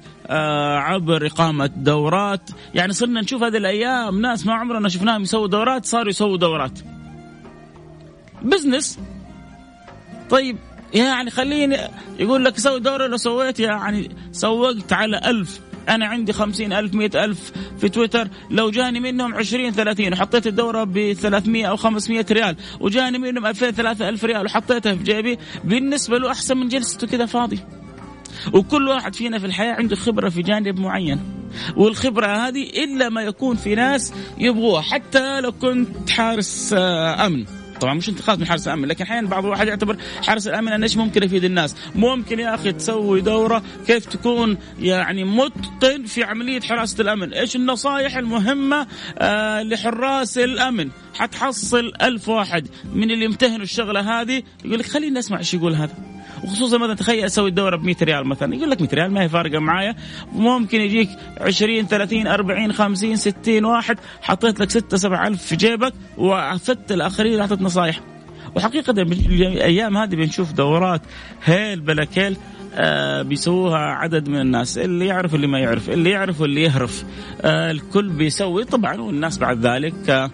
عبر 0.80 1.26
إقامة 1.26 1.66
دورات. 1.66 2.50
يعني 2.76 2.94
صرنا 2.94 3.22
نشوف 3.22 3.44
هذه 3.44 3.58
الأيام 3.58 4.22
ناس 4.22 4.46
ما 4.46 4.54
عمرنا 4.54 4.90
شفناهم 4.90 5.22
يسووا 5.22 5.48
دورات 5.48 5.86
صاروا 5.86 6.10
يسووا 6.10 6.38
دورات. 6.38 6.80
business. 8.42 9.00
طيب 10.30 10.58
يعني 10.94 11.32
خليني 11.32 11.78
يقول 12.20 12.46
لك 12.46 12.58
سوي 12.58 12.80
دورة 12.80 13.08
لو 13.08 13.18
سويت 13.18 13.60
يعني 13.60 14.16
سوقت 14.32 14.94
على 14.94 15.18
ألف. 15.18 15.60
أنا 15.90 16.06
عندي 16.06 16.34
خمسين 16.34 16.74
ألف 16.74 16.94
مئة 16.94 17.26
ألف 17.26 17.52
في 17.80 17.90
تويتر. 17.90 18.28
لو 18.50 18.70
جاني 18.70 19.00
منهم 19.00 19.34
عشرين 19.34 19.72
ثلاثين 19.72 20.14
وحطيت 20.14 20.48
الدورة 20.48 20.84
ب 20.84 21.14
300 21.14 21.66
أو 21.66 21.76
500 21.76 22.26
ريال 22.32 22.56
وجاني 22.80 23.18
منهم 23.18 23.46
2000 23.46 23.72
3000 23.72 24.24
ريال 24.24 24.46
وحطيتها 24.46 24.96
في 24.96 25.04
جيبي 25.04 25.38
بالنسبة 25.64 26.18
له 26.18 26.32
أحسن 26.32 26.58
من 26.58 26.68
جلسته 26.68 27.08
كذا 27.08 27.26
فاضي. 27.26 27.60
وكل 28.54 28.88
واحد 28.88 29.16
فينا 29.16 29.40
في 29.40 29.46
الحياة 29.46 29.74
عنده 29.74 29.96
خبرة 29.96 30.30
في 30.30 30.42
جانب 30.42 30.80
معين. 30.80 31.20
والخبرة 31.76 32.28
هذه 32.28 32.64
إلا 32.84 33.10
ما 33.10 33.22
يكون 33.22 33.56
في 33.56 33.76
ناس 33.76 34.14
يبغوها. 34.38 34.82
حتى 34.82 35.42
لو 35.42 35.52
كنت 35.52 36.10
حارس 36.10 36.74
آه، 36.78 37.26
أمن. 37.26 37.61
طبعا 37.82 37.94
مش 37.94 38.10
انتقاد 38.10 38.40
من 38.40 38.46
حارس 38.46 38.68
الأمن 38.68 38.86
لكن 38.88 39.04
أحيانا 39.04 39.28
بعض 39.28 39.46
الواحد 39.46 39.68
يعتبر 39.68 39.98
حارس 40.28 40.48
الأمن 40.48 40.72
انه 40.72 40.84
إيش 40.84 40.98
ممكن 40.98 41.24
يفيد 41.24 41.44
الناس؟ 41.44 41.76
ممكن 41.96 42.40
يا 42.40 42.56
أخي 42.56 42.72
تسوي 42.72 43.22
دورة 43.22 43.64
كيف 43.88 44.06
تكون 44.06 44.58
يعني 44.80 45.24
متقن 45.24 46.06
في 46.06 46.24
عملية 46.24 46.62
حراسة 46.62 47.02
الأمن. 47.02 47.34
إيش 47.34 47.56
النصائح 47.56 48.18
المهمة 48.18 48.88
آه 49.18 49.64
لحراس 49.64 50.38
الأمن؟ 50.38 50.90
حتحصل 51.14 51.94
ألف 52.02 52.30
واحد 52.30 52.68
من 52.94 53.12
اللي 53.12 53.26
يمتهنوا 53.26 53.64
الشغلة 53.64 54.22
هذه 54.22 54.44
يقول 54.66 54.80
لك 54.80 54.86
خليني 54.86 55.20
أسمع 55.20 55.38
إيش 55.38 55.54
يقول 55.54 55.76
هذا. 55.76 56.21
وخصوصا 56.44 56.78
مثلا 56.78 56.94
تخيل 56.94 57.26
أسوي 57.26 57.50
الدوره 57.50 57.76
ب 57.76 57.84
100 57.84 57.96
ريال 58.02 58.28
مثلا 58.28 58.56
يقول 58.56 58.70
لك 58.70 58.82
100 58.82 58.90
ريال 58.94 59.12
ما 59.12 59.22
هي 59.22 59.30
فارقة 59.30 59.60
معايا. 59.60 59.96
ممكن 60.34 60.82
يجيك 60.82 61.10
20 61.38 61.88
30 61.88 62.28
40 62.28 62.74
50 62.74 63.16
60 63.16 63.66
واحد 63.66 63.98
حطيت 64.22 64.60
لك 64.60 64.70
6 64.70 64.98
7 64.98 65.28
ألف 65.28 65.44
في 65.44 65.56
جيبك 65.56 65.94
وافدت 66.18 66.92
الآخرين 66.92 67.40
اعطيت 67.40 67.62
نصائح 67.62 68.00
وحقيقة 68.56 68.92
الأيام 69.02 69.98
هذه 69.98 70.16
بنشوف 70.16 70.52
دورات 70.52 71.02
هيل 71.44 71.80
بلاكيل 71.80 72.38
آه 72.76 73.22
بيسووها 73.22 73.78
عدد 73.78 74.30
من 74.30 74.42
الناس 74.42 74.78
اللي 74.78 75.06
يعرف 75.08 75.36
اللي 75.36 75.48
ما 75.48 75.60
يعرف 75.60 75.90
اللي 75.90 76.10
يعرف 76.10 76.42
واللي 76.42 76.62
يهرف 76.62 77.04
آه 77.42 77.72
الكل 77.72 78.10
بيسوي. 78.10 78.64
طبعا 78.64 79.02
والناس 79.02 79.38
بعد 79.38 79.66
ذلك 79.66 80.10
آه 80.10 80.32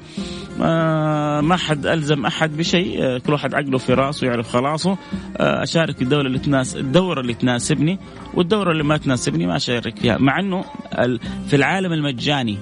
ما 0.57 1.57
حد 1.57 1.85
ألزم 1.85 2.25
أحد 2.25 2.57
بشيء. 2.57 3.03
آه، 3.03 3.17
كل 3.17 3.33
واحد 3.33 3.53
عقله 3.53 3.77
في 3.77 3.93
رأسه 3.93 4.27
يعرف 4.27 4.49
خلاصه. 4.49 4.97
آه، 5.37 5.63
أشارك 5.63 6.01
الدولة 6.01 6.27
اللي 6.27 6.39
تناس 6.39 6.75
الدورة 6.75 7.21
اللي 7.21 7.33
تناسبني. 7.33 7.99
والدورة 8.33 8.71
اللي 8.71 8.83
ما 8.83 8.97
تناسبني 8.97 9.47
ما 9.47 9.55
أشارك 9.55 9.97
فيها. 9.99 10.17
مع 10.17 10.39
إنه 10.39 10.65
في 11.47 11.55
العالم 11.55 11.93
المجاني 11.93 12.57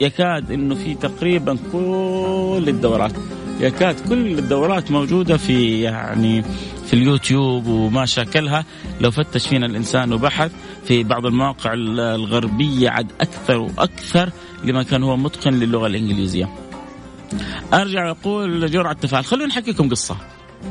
يكاد 0.00 0.52
إنه 0.52 0.74
في 0.74 0.94
تقريبا 0.94 1.58
كل 1.72 2.64
الدورات 2.68 3.12
يكاد 3.60 4.08
كل 4.08 4.38
الدورات 4.38 4.90
موجودة 4.90 5.36
في 5.36 5.80
يعني 5.80 6.42
في 6.86 6.94
اليوتيوب 6.94 7.66
وما 7.66 8.06
شاكلها. 8.06 8.64
لو 9.00 9.10
فتش 9.10 9.48
فينا 9.48 9.66
الإنسان 9.66 10.12
وبحث 10.12 10.52
في 10.84 11.02
بعض 11.02 11.26
المواقع 11.26 11.72
الغربية 11.74 12.90
عاد 12.90 13.06
أكثر 13.20 13.58
وأكثر 13.58 14.30
لما 14.64 14.82
كان 14.82 15.02
هو 15.02 15.16
متقن 15.16 15.54
للغة 15.54 15.86
الإنجليزية. 15.86 16.67
أرجع 17.74 18.10
أقول 18.10 18.70
جرعة 18.70 18.92
تفاعل 18.92 19.24
خلوني 19.24 19.52
أحكيكم 19.52 19.88
قصة. 19.88 20.16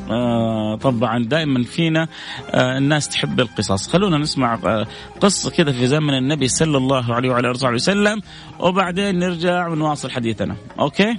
آه 0.09 0.75
طبعا 0.75 1.23
دائما 1.23 1.63
فينا 1.63 2.07
آه 2.51 2.77
الناس 2.77 3.09
تحب 3.09 3.39
القصص. 3.39 3.87
خلونا 3.87 4.17
نسمع 4.17 4.59
آه 4.65 4.87
قصة 5.21 5.49
كذا 5.49 5.71
في 5.71 5.87
زمن 5.87 6.13
النبي 6.13 6.47
صلى 6.47 6.77
الله 6.77 7.13
عليه 7.13 7.29
وعلى 7.29 7.51
آله 7.51 7.69
وسلم 7.73 8.21
وبعدين 8.59 9.19
نرجع 9.19 9.67
ونواصل 9.67 10.11
حديثنا. 10.11 10.55
okay؟ 10.79 11.17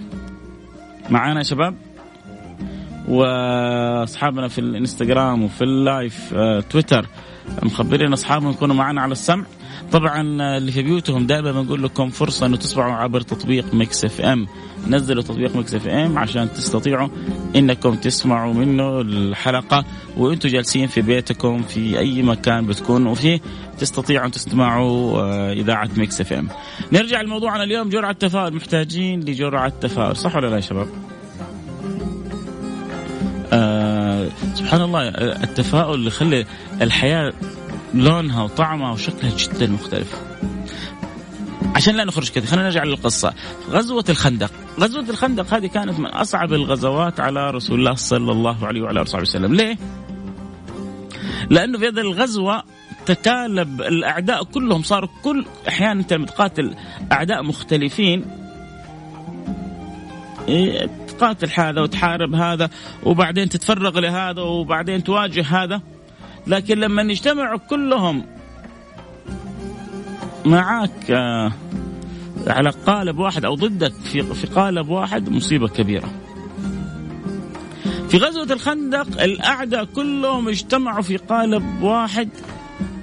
معانا 1.10 1.38
يا 1.38 1.44
شباب؟ 1.44 1.87
وأصحابنا 3.08 4.48
في 4.48 4.58
الإنستغرام 4.58 5.42
وفي 5.44 5.64
اللايف 5.64 6.34
آه 6.34 6.60
تويتر 6.60 7.06
مخبرين 7.62 8.12
أصحابهم 8.12 8.50
يكونوا 8.50 8.74
معنا 8.76 9.00
على 9.00 9.12
السمع 9.12 9.44
طبعا 9.92 10.20
اللي 10.56 10.72
في 10.72 10.82
بيوتهم 10.82 11.26
دائما 11.26 11.52
بنقول 11.52 11.82
لكم 11.82 12.10
فرصة 12.10 12.46
إنه 12.46 12.56
تسمعوا 12.56 12.92
عبر 12.92 13.20
تطبيق 13.20 13.74
ميكس 13.74 14.04
إف 14.04 14.20
إم 14.20 14.46
نزلوا 14.88 15.22
تطبيق 15.22 15.56
ميكس 15.56 15.74
إف 15.74 15.88
إم 15.88 16.18
عشان 16.18 16.52
تستطيعوا 16.52 17.08
إنكم 17.56 17.94
تسمعوا 17.94 18.54
منه 18.54 19.00
الحلقة 19.00 19.84
وأنتم 20.16 20.48
جالسين 20.48 20.86
في 20.86 21.00
بيتكم 21.00 21.62
في 21.62 21.98
أي 21.98 22.22
مكان 22.22 22.66
بتكونوا 22.66 23.14
فيه 23.14 23.40
تستطيعوا 23.78 24.28
تسمعوا 24.28 25.52
إذاعة 25.52 25.88
ميكس 25.96 26.20
إف 26.20 26.32
إم. 26.32 26.48
نرجع 26.92 27.20
لموضوعنا 27.20 27.64
اليوم 27.64 27.88
جرعة 27.88 28.12
تفاؤل 28.12 28.54
محتاجين 28.54 29.20
لجرعة 29.20 29.72
تفاؤل 29.80 30.16
صح 30.16 30.36
ولا 30.36 30.46
لا 30.46 30.56
يا 30.56 30.60
شباب؟ 30.60 30.88
سبحان 34.54 34.80
الله 34.80 35.08
التفاؤل 35.18 35.94
اللي 35.94 36.06
يخلي 36.06 36.46
الحياة 36.82 37.32
لونها 37.94 38.42
وطعمها 38.42 38.92
وشكلها 38.92 39.36
جدا 39.36 39.66
مختلف. 39.66 40.22
عشان 41.74 41.96
لا 41.96 42.04
نخرج 42.04 42.30
كذا 42.30 42.46
خلينا 42.46 42.64
نرجع 42.64 42.84
للقصة. 42.84 43.34
غزوة 43.70 44.04
الخندق. 44.08 44.50
غزوة 44.80 45.10
الخندق 45.10 45.54
هذه 45.54 45.66
كانت 45.66 46.00
من 46.00 46.06
أصعب 46.06 46.52
الغزوات 46.52 47.20
على 47.20 47.50
رسول 47.50 47.78
الله 47.78 47.94
صلى 47.94 48.32
الله 48.32 48.66
عليه 48.66 48.82
وعلى 48.82 49.02
آله 49.02 49.20
وسلم. 49.20 49.54
ليه؟ 49.54 49.78
لأنه 51.50 51.78
في 51.78 51.88
هذه 51.88 52.00
الغزوة 52.00 52.62
تكالب 53.06 53.80
الأعداء 53.80 54.44
كلهم 54.44 54.82
صاروا 54.82 55.08
كل 55.22 55.44
أحيانا 55.68 56.00
أنت 56.00 56.12
لما 56.12 56.26
تقاتل 56.26 56.74
أعداء 57.12 57.42
مختلفين 57.42 58.24
تقاتل 61.18 61.50
هذا 61.54 61.80
وتحارب 61.80 62.34
هذا 62.34 62.70
وبعدين 63.02 63.48
تتفرغ 63.48 63.98
لهذا 63.98 64.42
وبعدين 64.42 65.04
تواجه 65.04 65.42
هذا 65.42 65.80
لكن 66.46 66.78
لما 66.78 67.02
يجتمعوا 67.02 67.58
كلهم 67.58 68.26
معك 70.44 71.10
آه 71.10 71.52
على 72.46 72.70
قالب 72.70 73.18
واحد 73.18 73.44
أو 73.44 73.54
ضدك 73.54 73.92
في 73.92 74.22
في 74.22 74.46
قالب 74.46 74.88
واحد 74.88 75.28
مصيبة 75.28 75.68
كبيرة. 75.68 76.08
في 78.08 78.16
غزوة 78.16 78.52
الخندق 78.52 79.22
الأعداء 79.22 79.84
كلهم 79.84 80.48
اجتمعوا 80.48 81.02
في 81.02 81.16
قالب 81.16 81.82
واحد 81.82 82.28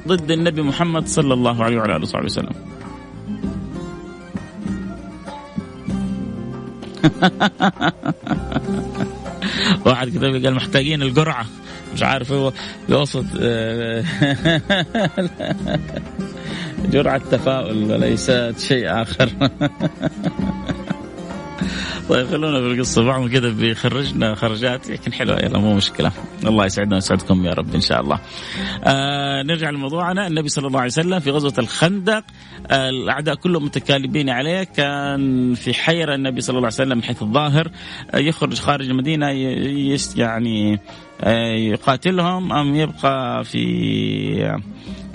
ضد 0.08 0.32
النبي 0.32 0.62
محمد 0.62 1.08
صلى 1.08 1.34
الله 1.34 1.64
عليه 1.64 1.78
وعلى 1.78 1.96
آله 1.96 2.04
وصحبه 2.04 2.26
وسلم. 2.26 2.65
واحد 9.86 10.10
كتب 10.10 10.46
قال 10.46 10.56
محتاجين 10.56 11.02
القرعة. 11.02 11.46
مش 11.94 12.04
عارف 12.04 12.32
هو 12.32 12.54
يقصد 12.90 13.26
جرعة 16.92 17.22
تفاؤل 17.32 17.92
وليست 17.92 18.54
شيء 18.60 19.02
آخر. 19.02 19.30
طيب 22.10 22.28
خلونا 22.28 22.60
في 22.62 22.68
القصة. 22.68 23.04
بعضهم 23.04 23.30
كذا 23.30 23.50
بيخرجنا 23.50 24.36
خرجات 24.36 24.90
لكن 24.90 25.14
حلوة 25.14 25.40
يلا 25.40 25.60
مو 25.60 25.74
مشكلة. 25.74 26.12
الله 26.46 26.66
يسعدنا 26.66 26.96
ويسعدكم 26.96 27.46
يا 27.46 27.54
رب 27.54 27.76
إن 27.76 27.82
شاء 27.82 28.02
الله. 28.02 28.20
آه 28.84 29.44
نرجع 29.44 29.70
لموضوعنا. 29.70 30.28
النبي 30.28 30.50
صلى 30.50 30.68
الله 30.68 30.80
عليه 30.80 30.92
وسلم 30.92 31.20
في 31.20 31.32
غزوة 31.32 31.54
الخندق 31.60 32.24
آه 32.68 32.90
الأعداء 32.90 33.36
كلهم 33.36 33.66
متكالبين 33.66 34.30
عليه. 34.30 34.64
كان 34.64 35.54
في 35.54 35.74
حيرة 35.74 36.16
النبي 36.16 36.42
صلى 36.42 36.58
الله 36.58 36.68
عليه 36.68 36.76
وسلم 36.76 36.98
من 36.98 37.04
حيث 37.04 37.22
الظاهر. 37.22 37.72
آه 38.14 38.18
يخرج 38.18 38.60
خارج 38.60 38.90
المدينة 38.90 39.28
يعني 40.16 40.80
يقاتلهم. 41.70 42.54
أم 42.54 42.76
يبقى 42.76 43.44
في 43.44 44.60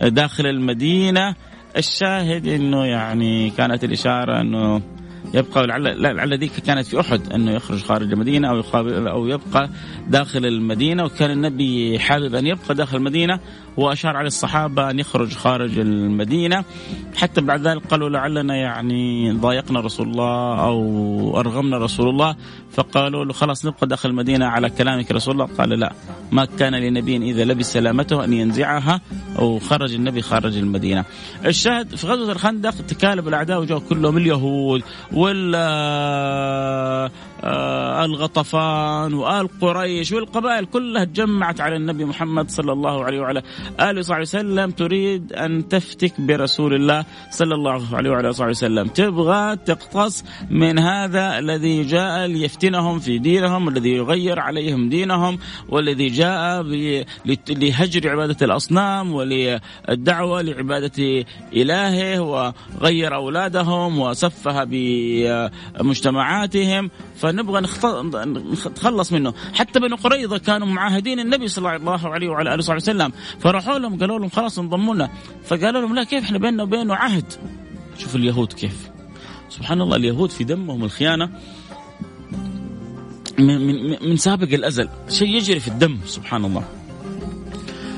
داخل 0.02 0.46
المدينة. 0.46 1.34
الشاهد 1.76 2.48
أنه 2.48 2.84
يعني 2.84 3.50
كانت 3.50 3.84
الإشارة 3.84 4.40
أنه 4.40 4.82
يبقى 5.34 5.66
لعل 5.66 6.02
لعل 6.02 6.38
ذيك 6.38 6.52
كانت 6.52 6.86
في 6.86 7.00
أحد 7.00 7.32
أنه 7.32 7.52
يخرج 7.52 7.82
خارج 7.82 8.12
المدينة 8.12 8.48
أو 8.48 8.60
أو 9.08 9.26
يبقى 9.26 9.70
داخل 10.08 10.46
المدينة 10.46 11.04
وكان 11.04 11.30
النبي 11.30 11.98
حابب 11.98 12.34
أن 12.34 12.46
يبقى 12.46 12.74
داخل 12.74 12.96
المدينة 12.96 13.40
واشار 13.76 14.16
على 14.16 14.26
الصحابة 14.26 14.90
أن 14.90 14.98
يخرج 14.98 15.34
خارج 15.34 15.78
المدينة. 15.78 16.64
حتى 17.16 17.40
بعد 17.40 17.66
ذلك 17.66 17.86
قالوا 17.86 18.08
لعلنا 18.08 18.56
يعني 18.56 19.32
ضايقنا 19.32 19.80
رسول 19.80 20.08
الله 20.08 20.60
أو 20.64 21.40
أرغمنا 21.40 21.78
رسول 21.78 22.08
الله. 22.08 22.36
فقالوا 22.72 23.24
له 23.24 23.32
خلاص 23.32 23.66
نبقى 23.66 23.86
داخل 23.86 24.08
المدينة 24.08 24.46
على 24.46 24.70
كلامك 24.70 25.12
رسول 25.12 25.34
الله. 25.34 25.56
قال 25.58 25.68
لا 25.68 25.92
ما 26.32 26.44
كان 26.44 26.74
لنبي 26.74 27.16
إذا 27.16 27.44
لبس 27.44 27.72
سلامته 27.72 28.24
أن 28.24 28.32
ينزعها 28.32 29.00
أو 29.38 29.58
خرج 29.58 29.94
النبي 29.94 30.22
خارج 30.22 30.56
المدينة. 30.56 31.04
الشاهد 31.46 31.94
في 31.94 32.06
غزوة 32.06 32.32
الخندق 32.32 32.70
تكالب 32.70 33.28
الأعداء 33.28 33.60
وجاءوا 33.60 33.82
كلهم 33.88 34.16
اليهود 34.16 34.82
وال 35.12 35.54
الغطفان 38.04 39.14
وآل 39.14 39.48
قريش 39.60 40.12
والقبائل 40.12 40.64
كلها 40.64 41.04
تجمعت 41.04 41.60
على 41.60 41.76
النبي 41.76 42.04
محمد 42.04 42.50
صلى 42.50 42.72
الله 42.72 43.04
عليه 43.04 43.20
وعلى 43.20 43.42
آله 43.80 43.98
وصحبه 43.98 44.20
وسلم 44.20 44.70
تريد 44.70 45.32
أن 45.32 45.68
تفتك 45.68 46.20
برسول 46.20 46.74
الله 46.74 47.04
صلى 47.30 47.54
الله 47.54 47.96
عليه 47.96 48.10
وعلى 48.10 48.30
آله 48.30 48.48
وسلم. 48.48 48.88
تبغى 48.88 49.56
تقتص 49.56 50.24
من 50.50 50.78
هذا 50.78 51.38
الذي 51.38 51.82
جاء 51.82 52.26
ليفتنهم 52.26 52.98
في 52.98 53.18
دينهم 53.18 53.68
الذي 53.68 53.90
يغير 53.90 54.40
عليهم 54.40 54.88
دينهم 54.88 55.38
والذي 55.68 56.06
جاء 56.06 56.62
لهجر 57.48 58.10
عبادة 58.10 58.36
الأصنام 58.42 59.12
وللدعوة 59.12 60.42
لعبادة 60.42 61.24
إلهه 61.52 62.20
وغير 62.20 63.14
أولادهم 63.14 63.98
وسفه 63.98 64.64
بمجتمعاتهم. 64.64 66.90
فنبغى 67.16 67.60
نتخلص 67.60 69.12
منه. 69.12 69.34
حتى 69.54 69.80
بنو 69.80 69.96
قريظة 69.96 70.38
كانوا 70.38 70.66
معاهدين 70.66 71.20
النبي 71.20 71.48
صلى 71.48 71.76
الله 71.76 72.08
عليه 72.08 72.28
وعلى 72.28 72.54
آله 72.54 72.58
وصحبه 72.58 72.76
وسلم. 72.76 73.12
فراحوا 73.50 73.78
لهم 73.78 73.98
قالوا 73.98 74.18
لهم 74.18 74.28
خلاص 74.28 74.58
انضموا 74.58 74.94
لنا 74.94 75.10
فقالوا 75.44 75.80
لهم 75.80 75.94
لا 75.94 76.04
كيف 76.04 76.24
إحنا 76.24 76.38
بيننا 76.38 76.62
وبينه 76.62 76.94
عهد؟ 76.94 77.24
شوف 77.98 78.16
اليهود 78.16 78.52
كيف. 78.52 78.90
سبحان 79.48 79.80
الله 79.80 79.96
اليهود 79.96 80.30
في 80.30 80.44
دمهم 80.44 80.84
الخيانة 80.84 81.30
من, 83.38 83.66
من, 83.66 84.08
من 84.08 84.16
سابق 84.16 84.52
الأزل. 84.52 84.88
شيء 85.08 85.28
يجري 85.28 85.60
في 85.60 85.68
الدم 85.68 85.98
سبحان 86.06 86.44
الله. 86.44 86.64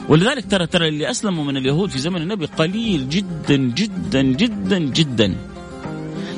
ولذلك 0.09 0.51
ترى 0.51 0.67
ترى 0.67 0.88
اللي 0.88 1.11
أسلموا 1.11 1.45
من 1.45 1.57
اليهود 1.57 1.91
في 1.91 1.99
زمن 1.99 2.23
النبي 2.23 2.47
قليل 2.47 3.09
جدا 3.09 3.57
جدا 3.57 4.23
جدا 4.23 4.79
جدا. 4.79 5.37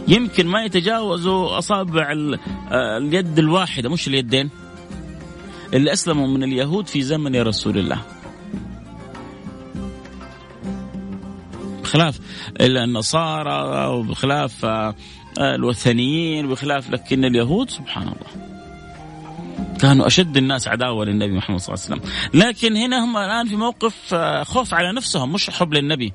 يمكن 0.08 0.46
ما 0.46 0.64
يتجاوزوا 0.64 1.58
أصابع 1.58 2.12
اليد 2.72 3.38
الواحدة 3.38 3.88
مش 3.88 4.08
اليدين. 4.08 4.50
اللي 5.74 5.92
أسلموا 5.92 6.26
من 6.26 6.44
اليهود 6.44 6.86
في 6.86 7.02
زمن 7.02 7.36
رسول 7.36 7.78
الله. 7.78 8.13
بخلاف 11.94 12.18
النصارى 12.60 13.86
وبخلاف 13.86 14.66
الوثنيين 15.38 16.46
وبخلاف 16.46 16.90
لكن 16.90 17.24
اليهود 17.24 17.70
سبحان 17.70 18.02
الله 18.02 18.54
كانوا 19.80 20.06
أشد 20.06 20.36
الناس 20.36 20.68
عداوة 20.68 21.04
للنبي 21.04 21.32
محمد 21.32 21.60
صلى 21.60 21.74
الله 21.74 21.84
عليه 21.84 22.02
وسلم، 22.02 22.12
لكن 22.42 22.76
هنا 22.76 23.04
هم 23.04 23.16
الآن 23.16 23.48
في 23.48 23.56
موقف 23.56 24.14
خوف 24.42 24.74
على 24.74 24.92
نفسهم 24.92 25.32
مش 25.32 25.50
حب 25.50 25.74
للنبي. 25.74 26.12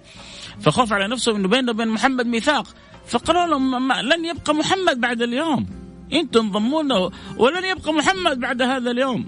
فخوف 0.62 0.94
على 0.94 1.08
نفسهم 1.08 1.36
إنه 1.36 1.48
بيننا 1.48 1.72
وبين 1.72 1.88
محمد 1.88 2.26
ميثاق، 2.26 2.68
فقالوا 3.08 3.46
لهم 3.46 3.92
لن 3.92 4.26
يبقى 4.26 4.54
محمد 4.54 5.02
بعد 5.02 5.22
اليوم. 5.22 5.68
أنتم 6.14 6.40
انضموا 6.40 6.84
لنا 6.84 7.10
ولن 7.38 7.66
يبقى 7.66 7.94
محمد 7.94 8.40
بعد 8.40 8.62
هذا 8.62 8.92
اليوم. 8.92 9.26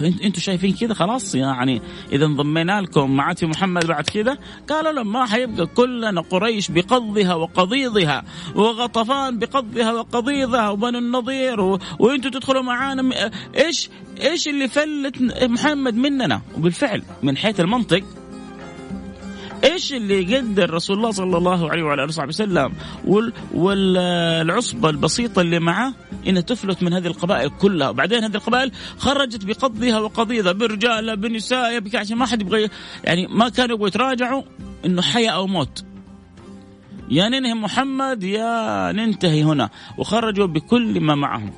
أنتم 0.00 0.40
شايفين 0.40 0.72
كذا 0.72 0.94
خلاص 0.94 1.34
يعني 1.34 1.82
إذا 2.12 2.24
انضمينا 2.26 2.80
لكم 2.80 3.20
عاد 3.20 3.38
في 3.38 3.46
محمد 3.46 3.86
بعد 3.86 4.04
كذا 4.04 4.38
قالوا 4.68 4.92
لا 4.92 5.02
ما 5.02 5.26
حيبقى 5.26 5.66
كلنا 5.66 6.20
قريش 6.20 6.70
بقضها 6.70 7.34
وقضيضها 7.34 8.24
وغطفان 8.54 9.38
بقضها 9.38 9.92
وقضيضها 9.92 10.70
وبنو 10.70 10.98
النضير 10.98 11.60
و... 11.60 11.78
تدخلوا 12.22 12.62
معانا 12.62 13.30
إيش 13.56 13.90
إيش 14.20 14.48
اللي 14.48 14.68
فلت 14.68 15.22
محمد 15.42 15.94
مننا؟ 15.94 16.42
وبالفعل 16.56 17.02
من 17.22 17.36
حيث 17.36 17.60
المنطق 17.60 18.04
إيش 19.64 19.92
اللي 19.92 20.36
قدر 20.36 20.74
رسول 20.74 20.96
الله 20.96 21.10
صلى 21.10 21.38
الله 21.38 21.70
عليه 21.70 21.82
وعلى 21.82 22.02
آله 22.02 22.08
وصحبه 22.08 22.28
وسلم؟ 22.28 22.72
والعصبه 23.54 24.90
البسيطة 24.90 25.40
اللي 25.40 25.60
معه 25.60 25.94
إنها 26.26 26.42
تفلت 26.42 26.82
من 26.82 26.92
هذه 26.92 27.06
القبائل 27.06 27.50
كلها. 27.50 27.88
وبعدين 27.88 28.24
هذه 28.24 28.34
القبائل 28.34 28.72
خرجت 28.98 29.44
بقضها 29.44 29.98
وقضيضها 29.98 30.52
برجالها 30.52 31.14
بنسائها 31.14 31.82
عشان 31.94 32.16
ما 32.16 32.26
حد 32.26 32.40
يبغى 32.40 32.68
يعني 33.04 33.26
ما 33.26 33.48
كانوا 33.48 33.74
يبغوا 33.74 33.88
يتراجعوا 33.88 34.42
إنه 34.84 35.02
حياة 35.02 35.30
أو 35.30 35.46
موت. 35.46 35.84
يا 37.10 37.28
ننهي 37.28 37.54
محمد 37.54 38.22
يا 38.22 38.92
ننتهي 38.92 39.42
هنا. 39.44 39.70
وخرجوا 39.98 40.46
بكل 40.46 41.00
ما 41.00 41.14
معهم. 41.14 41.52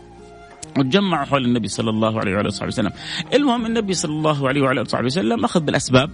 وتجمعوا 0.79 1.25
حول 1.25 1.45
النبي 1.45 1.69
صلى 1.69 1.91
الله 1.91 2.21
عليه 2.21 2.35
وعلى 2.35 2.49
آله 2.49 2.67
وسلم. 2.67 2.93
المهم 3.35 3.67
النبي 3.67 3.95
صلى 3.95 4.13
الله 4.13 4.49
عليه 4.49 4.63
وعلى 4.63 4.81
آله 4.81 5.05
وسلم 5.05 5.45
أخذ 5.45 5.61
بالأسباب. 5.61 6.11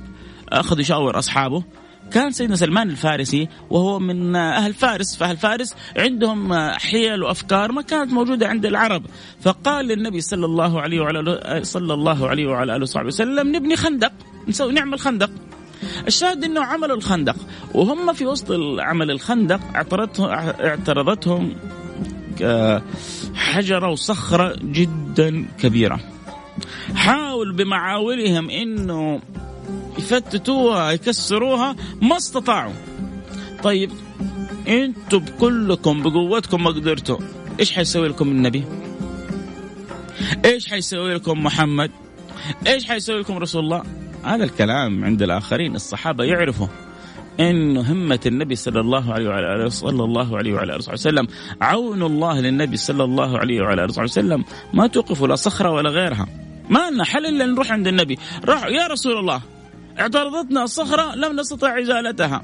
أخذ 0.53 0.81
يشاور 0.81 1.19
أصحابه. 1.19 1.65
كان 2.13 2.31
سيدنا 2.33 2.57
سلمان 2.57 2.91
الفارسي 2.91 3.49
وهو 3.71 3.99
من 3.99 4.37
أهل 4.37 4.75
فارس 4.75 5.17
فأهل 5.17 5.37
فارس 5.37 5.75
عندهم 5.97 6.55
حيل 6.71 7.23
وأفكار 7.23 7.73
ما 7.73 7.83
كانت 7.83 8.13
موجودة 8.13 8.49
عند 8.49 8.67
العرب. 8.67 9.03
فقال 9.41 9.87
للنبي 9.87 10.21
صلى 10.21 10.47
الله 10.47 10.81
عليه 10.81 11.01
وعلى 11.01 11.61
صلى 11.63 11.95
الله 11.95 12.29
عليه 12.29 12.47
وعلى 12.47 12.77
آله 12.77 12.83
وصحبه 12.83 13.07
وسلم 13.07 13.57
نبني 13.57 13.77
خندق 13.77 14.13
نسوي 14.49 14.73
نعمل 14.73 14.99
خندق. 14.99 15.31
الشاهد 16.07 16.45
إنه 16.45 16.65
عملوا 16.65 16.97
الخندق. 16.97 17.37
وهم 17.75 18.13
في 18.13 18.27
وسط 18.27 18.53
عمل 18.79 19.11
الخندق 19.11 19.61
اعترضتهم 19.75 20.29
اعترضتهم 20.61 21.57
حجرة 23.35 23.89
وصخرة 23.89 24.57
جدا 24.63 25.45
كبيرة. 25.59 26.01
حاول 26.95 27.53
بمعاولهم 27.53 28.51
إنه 28.51 29.21
يفتتوها 29.99 30.91
يكسروها 30.91 31.77
ما 32.03 32.17
استطاعوا. 32.17 32.75
طيب 33.63 33.91
أنتم 34.69 35.19
بكلكم 35.19 36.03
بقوتكم 36.03 36.65
ما 36.65 36.71
قدرتوا. 36.71 37.19
إيش 37.61 37.73
حيسوي 37.73 38.09
لكم 38.09 38.29
النبي؟ 38.29 38.65
إيش 40.45 40.69
حيسوي 40.69 41.15
لكم 41.15 41.45
محمد؟ 41.45 41.91
إيش 42.67 42.89
حيسوي 42.89 43.21
لكم 43.21 43.39
رسول 43.39 43.65
الله؟ 43.65 43.83
هذا 44.25 44.45
الكلام 44.45 45.05
عند 45.05 45.23
الآخرين 45.23 45.75
الصحابة 45.75 46.25
يعرفوا 46.25 46.67
انه 47.41 47.93
همة 47.93 48.21
النبي 48.27 48.55
صلى 48.55 48.81
الله 48.81 49.13
عليه 49.13 49.29
وعلى 49.29 49.55
آله 49.55 49.69
صلى 49.69 50.05
الله 50.05 50.37
عليه 50.37 50.53
وعلى 50.53 50.77
آله 50.77 50.93
وسلم 50.93 51.27
عون 51.61 52.03
الله 52.03 52.41
للنبي 52.41 52.77
صلى 52.77 53.05
الله 53.05 53.39
عليه 53.39 53.61
وعلى 53.61 53.85
آله 53.85 54.03
وسلم 54.03 54.45
ما 54.75 54.87
توقف 54.87 55.23
لا 55.23 55.35
صخرة 55.35 55.71
ولا 55.71 55.91
غيرها. 55.91 56.27
ما 56.69 56.91
لنا 56.91 57.05
حل 57.05 57.27
إلا 57.27 57.47
نروح 57.47 57.73
عند 57.73 57.87
النبي. 57.87 58.19
راح 58.45 58.65
يا 58.65 58.87
رسول 58.87 59.19
الله 59.19 59.41
اعترضتنا 60.01 60.65
الصخرة 60.65 61.15
لم 61.15 61.41
نستطع 61.41 61.81
إزالتها. 61.81 62.43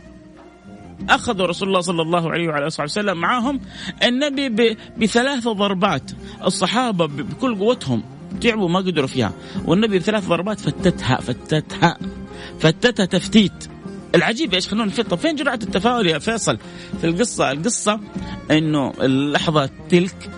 أخذوا 1.09 1.47
رسول 1.47 1.69
الله 1.69 1.81
صلى 1.81 2.03
الله 2.03 2.31
عليه 2.31 2.49
وعلى 2.49 2.67
آله 2.67 2.85
وسلم 2.85 3.19
معهم 3.19 3.61
النبي 4.03 4.77
بثلاث 4.99 5.49
ضربات. 5.49 6.11
الصحابة 6.45 7.07
بكل 7.07 7.59
قوتهم 7.59 8.03
تعبوا 8.41 8.69
ما 8.69 8.79
قدروا 8.79 9.07
فيها. 9.07 9.33
والنبي 9.65 9.99
بثلاث 9.99 10.29
ضربات 10.29 10.61
فتتها 10.61 11.17
فتتها 11.17 11.99
فتتها 12.61 13.07
تفتيت. 13.07 13.69
العجيب 14.15 14.55
إيش 14.55 14.69
خلونا 14.69 14.85
نفت 14.85 15.01
طب 15.01 15.19
فين 15.19 15.35
جرعة 15.37 15.55
التفاؤل 15.63 16.07
يا 16.07 16.19
فيصل 16.19 16.59
في 17.01 17.07
القصة؟ 17.07 17.53
القصة 17.53 18.01
إنه 18.51 18.93
اللحظة 19.01 19.71
تلك 19.89 20.31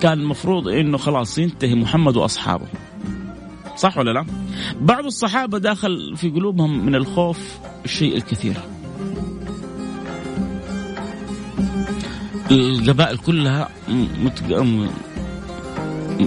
كان 0.00 0.20
المفروض 0.20 0.68
إنه 0.68 0.98
خلاص 0.98 1.38
ينتهي 1.38 1.74
محمد 1.74 2.16
وأصحابه. 2.16 2.66
صح 3.76 3.98
ولا 3.98 4.10
لا؟ 4.10 4.26
بعض 4.80 5.04
الصحابة 5.04 5.58
داخل 5.58 6.16
في 6.16 6.30
قلوبهم 6.30 6.86
من 6.86 6.94
الخوف 6.94 7.58
الشيء 7.84 8.16
الكثير. 8.16 8.56
القبائل 12.50 13.18
كلها. 13.18 13.68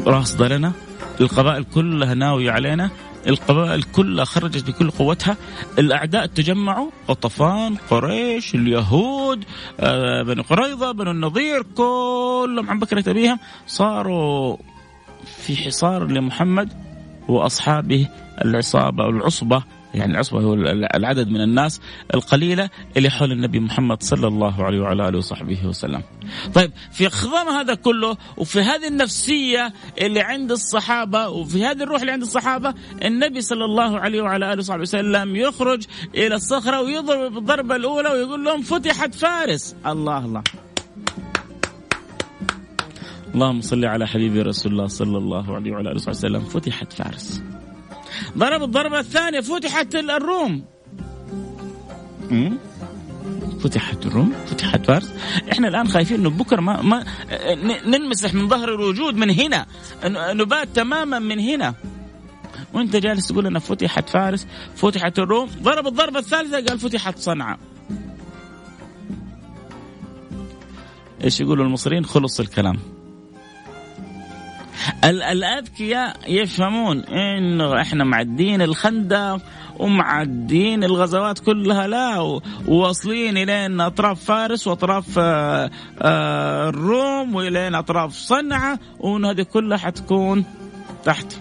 راصده 0.05 0.47
لنا، 0.47 0.71
القبائل 1.21 1.63
كلها 1.63 2.13
ناوية 2.13 2.51
علينا، 2.51 2.89
القبائل 3.27 3.83
كلها 3.83 4.25
خرجت 4.25 4.67
بكل 4.67 4.91
قوتها 4.91 5.37
الأعداء 5.79 6.25
تجمعوا 6.25 6.89
غطفان 7.09 7.75
قريش 7.75 8.55
اليهود 8.55 9.43
آه، 9.79 10.23
بني 10.23 10.41
قريظة 10.41 10.91
بنو 10.91 11.11
النضير 11.11 11.61
كلهم 11.61 12.69
عن 12.69 12.79
بكرة 12.79 13.09
أبيهم 13.09 13.39
صاروا 13.67 14.57
في 15.25 15.57
حصار 15.57 16.07
لمحمد 16.07 16.84
وأصحابه 17.27 18.07
العصابة 18.45 19.03
أو 19.03 19.09
العصبه 19.09 19.63
يعني 19.95 20.11
العصبة 20.11 20.41
هو 20.41 20.53
العدد 20.95 21.27
من 21.27 21.41
الناس 21.41 21.81
القليلة 22.13 22.69
اللي 22.97 23.09
حول 23.09 23.31
النبي 23.31 23.59
محمد 23.59 24.03
صلى 24.03 24.27
الله 24.27 24.63
عليه 24.63 24.79
وعلى 24.79 25.09
آله 25.09 25.17
وصحبه 25.17 25.65
وسلم. 25.65 26.01
طيب 26.53 26.71
في 26.91 27.09
خضم 27.09 27.49
هذا 27.49 27.75
كله 27.75 28.17
وفي 28.37 28.59
هذه 28.59 28.87
النفسية 28.87 29.73
اللي 30.01 30.21
عند 30.21 30.51
الصحابة 30.51 31.29
وفي 31.29 31.65
هذه 31.65 31.83
الروح 31.83 31.99
اللي 32.01 32.11
عند 32.11 32.21
الصحابة 32.21 32.73
النبي 33.05 33.41
صلى 33.41 33.65
الله 33.65 33.99
عليه 33.99 34.21
وعلى 34.21 34.53
آله 34.53 34.59
وصحبه 34.59 34.81
وسلم 34.81 35.35
يخرج 35.35 35.83
إلى 36.15 36.35
الصخرة 36.35 36.81
ويضرب 36.81 37.37
الضربة 37.37 37.75
الأولى 37.75 38.09
ويقول 38.09 38.45
لهم 38.45 38.61
فتحت 38.61 39.15
فارس 39.15 39.75
الله 39.85 40.25
الله 40.25 40.43
اللهم 43.35 43.61
صل 43.61 43.85
على 43.85 44.07
حبيبي 44.07 44.41
رسول 44.41 44.71
الله 44.71 44.87
صلى 44.87 45.17
الله 45.17 45.55
عليه 45.55 45.71
وعلى 45.71 45.91
آله 45.91 45.95
وصحبه 45.95 46.17
وسلم. 46.17 46.43
فتحت 46.43 46.93
فارس. 46.93 47.43
ضرب 48.37 48.63
الضربه 48.63 48.99
الثانية 48.99 49.39
فتحت 49.39 49.95
الروم. 49.95 50.63
فتحت 53.59 54.05
الروم 54.05 54.33
فتحت 54.45 54.85
فارس. 54.85 55.13
إحنا 55.51 55.67
الآن 55.67 55.87
خايفين 55.87 56.19
إنه 56.19 56.29
بكرة 56.29 56.61
ما, 56.61 56.81
ما 56.81 57.05
ننمسح 57.85 58.33
من 58.33 58.47
ظهر 58.47 58.75
الوجود 58.75 59.15
من 59.15 59.29
هنا. 59.29 59.65
نبات 60.33 60.67
تماما 60.75 61.19
من 61.19 61.39
هنا. 61.39 61.73
وأنت 62.73 62.95
جالس 62.95 63.27
تقول 63.27 63.45
لنا 63.45 63.59
فتحت 63.59 64.09
فارس 64.09 64.47
فتحت 64.75 65.19
الروم. 65.19 65.49
ضرب 65.61 65.87
الضربة 65.87 66.19
الثالثة 66.19 66.65
قال 66.65 66.79
فتحت 66.79 67.17
صنعاء. 67.19 67.59
إيش 71.23 71.41
يقولوا 71.41 71.65
المصريين؟ 71.65 72.05
خلص 72.05 72.39
الكلام. 72.39 72.94
الأذكياء 75.03 76.17
يفهمون 76.27 76.99
انه 77.03 77.81
إحنا 77.81 78.03
معدين 78.03 78.61
الخندق 78.61 79.41
ومعدين 79.79 80.83
الغزوات 80.83 81.39
كلها 81.39 81.87
لا 81.87 82.39
وواصلين 82.67 83.37
الين 83.37 83.81
أطراف 83.81 84.23
فارس 84.23 84.67
وأطراف 84.67 85.19
آه، 85.19 85.71
آه، 86.01 86.69
الروم 86.69 87.35
والين 87.35 87.75
أطراف 87.75 88.13
صنعاء 88.13 88.79
وان 88.99 89.25
هذه 89.25 89.41
كلها 89.41 89.77
حتكون 89.77 90.45
تحت. 91.03 91.37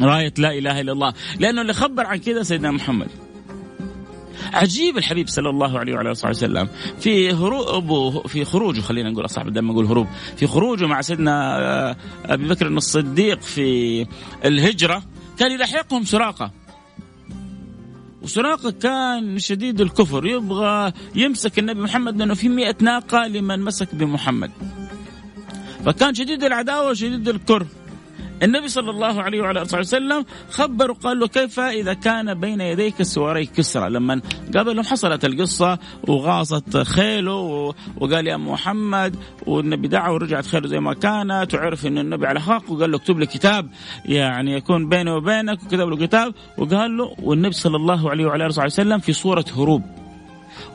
راية 0.00 0.32
لا 0.38 0.58
إله 0.58 0.80
إلا 0.80 0.92
الله. 0.92 1.12
لأنه 1.38 1.62
اللي 1.62 1.72
خبر 1.72 2.06
عن 2.06 2.18
كذا 2.18 2.42
سيدنا 2.42 2.70
محمد. 2.70 3.08
عجيب 4.52 4.98
الحبيب 4.98 5.28
صلى 5.28 5.50
الله 5.50 5.78
عليه 5.78 5.94
وعلى 5.94 6.10
آله 6.10 6.28
وسلم. 6.28 6.68
في 7.00 7.32
هروبه 7.32 8.22
في 8.22 8.44
خروجه 8.44 8.80
خلينا 8.80 9.10
نقول 9.10 9.24
اصحاب 9.24 9.52
دائما 9.52 9.72
نقول 9.72 9.86
هروب. 9.86 10.06
في 10.36 10.46
خروجه 10.46 10.86
مع 10.86 11.00
سيدنا 11.00 11.58
آه، 11.58 11.96
أبي 12.24 12.48
بكر 12.48 12.66
الصديق 12.66 13.40
في 13.42 14.06
الهجرة 14.44 15.02
كان 15.38 15.52
يلاحقهم 15.52 16.04
سراقة. 16.04 16.50
وسراقة 18.22 18.70
كان 18.70 19.38
شديد 19.38 19.80
الكفر. 19.80 20.26
يبغى 20.26 20.92
يمسك 21.14 21.58
النبي 21.58 21.80
محمد 21.80 22.18
لأنه 22.18 22.34
في 22.34 22.48
مئة 22.48 22.76
ناقة 22.80 23.26
لمن 23.26 23.60
مسك 23.60 23.94
بمحمد. 23.94 24.50
فكان 25.84 26.14
شديد 26.14 26.44
العداوة 26.44 26.90
وشديد 26.90 27.28
الكره 27.28 27.66
النبي 28.42 28.68
صلى 28.68 28.90
الله 28.90 29.22
عليه 29.22 29.40
وعلى 29.40 29.62
آله 29.62 29.78
وسلم 29.78 30.24
خبر 30.50 30.90
وقال 30.90 31.18
له 31.18 31.28
كيف 31.28 31.60
إذا 31.60 31.94
كان 31.94 32.34
بين 32.34 32.60
يديك 32.60 33.02
سواري 33.02 33.46
كسرى. 33.46 33.90
لما 33.90 34.20
قابلهم 34.54 34.84
حصلت 34.84 35.24
القصة 35.24 35.78
وغاصت 36.08 36.76
خيله 36.76 37.74
وقال 37.96 38.26
يا 38.26 38.36
محمد 38.36 39.16
والنبي 39.46 39.88
دعا 39.88 40.10
ورجعت 40.10 40.46
خيله 40.46 40.68
زي 40.68 40.80
ما 40.80 40.94
كانت 40.94 41.54
وعرف 41.54 41.86
ان 41.86 41.98
النبي 41.98 42.26
على 42.26 42.40
حق 42.40 42.70
وقال 42.70 42.90
له 42.90 42.96
اكتب 42.96 43.18
لي 43.18 43.26
كتاب. 43.26 43.70
يعني 44.04 44.52
يكون 44.52 44.88
بيني 44.88 45.10
وبينك 45.10 45.62
وكتب 45.62 45.88
له 45.88 45.96
كتاب. 45.96 46.34
وقال 46.58 46.96
له 46.96 47.14
والنبي 47.22 47.54
صلى 47.54 47.76
الله 47.76 48.10
عليه 48.10 48.26
وعلى 48.26 48.46
آله 48.46 48.64
وسلم 48.64 48.98
في 48.98 49.12
صورة 49.12 49.44
هروب. 49.56 49.82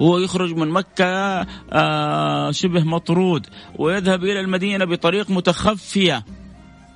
هو 0.02 0.18
يخرج 0.18 0.56
من 0.56 0.70
مكة 0.70 1.46
آه 1.72 2.52
شبه 2.52 2.84
مطرود 2.84 3.48
ويذهب 3.76 4.24
إلى 4.24 4.40
المدينة 4.40 4.86
بطريق 4.86 5.30
متخفية. 5.30 6.26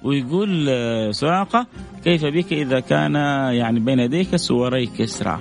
ويقول 0.06 0.66
آه، 0.70 1.12
سراقة 1.12 1.68
كيف 2.04 2.26
بك 2.26 2.54
إذا 2.54 2.80
كان 2.80 3.16
يعني 3.54 3.80
بين 3.80 4.00
يديك 4.00 4.36
سوري 4.36 4.86
كسرى 4.86 5.40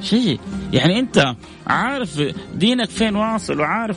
شيء 0.00 0.40
يعني 0.72 0.98
أنت 0.98 1.34
عارف 1.66 2.22
دينك 2.54 2.90
فين 2.90 3.16
واصل 3.16 3.60
وعارف 3.60 3.96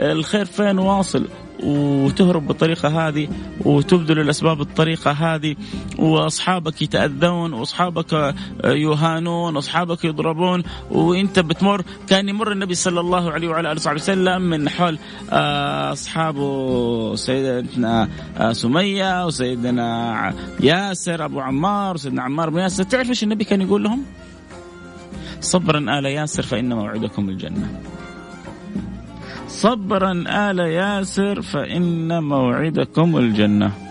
الخير 0.00 0.44
فين 0.44 0.78
واصل. 0.78 1.28
وتهرب 1.64 2.46
بالطريقة 2.46 3.08
هذه 3.08 3.28
وتبذل 3.64 4.18
الأسباب 4.18 4.56
بالطريقة 4.58 5.10
هذه 5.10 5.56
وأصحابك 5.98 6.82
يتأذون 6.82 7.52
وأصحابك 7.52 8.34
يهانون 8.64 9.56
وأصحابك 9.56 10.04
يضربون 10.04 10.62
وأنت 10.90 11.38
بتمر 11.38 11.82
كان 12.08 12.28
يمر 12.28 12.52
النبي 12.52 12.74
صلى 12.74 13.00
الله 13.00 13.30
عليه 13.30 13.48
وعلى 13.48 13.72
آله 13.72 13.80
وصحبه 13.80 13.96
وسلم 13.96 14.42
من 14.42 14.68
حول 14.68 14.98
آه، 15.32 15.92
أصحابه 15.92 17.14
سيدنا 17.14 18.08
آه، 18.38 18.52
سمية 18.52 19.26
وسيدنا 19.26 20.32
ياسر 20.60 21.24
أبو 21.24 21.40
عمار 21.40 21.94
وسيدنا 21.94 22.22
عمار 22.22 22.50
بن 22.50 22.58
ياسر 22.58 22.82
تعرف 22.82 23.08
إيش 23.08 23.22
النبي 23.22 23.44
كان 23.44 23.60
يقول 23.60 23.82
لهم؟ 23.82 24.04
صبرا 25.40 25.98
آل 25.98 26.04
ياسر 26.04 26.42
فإن 26.42 26.72
موعدكم 26.72 27.28
الجنة 27.28 27.80
صبرا 29.54 30.12
آل 30.28 30.58
ياسر 30.58 31.42
فإن 31.42 32.22
موعدكم 32.22 33.16
الجنة. 33.16 33.83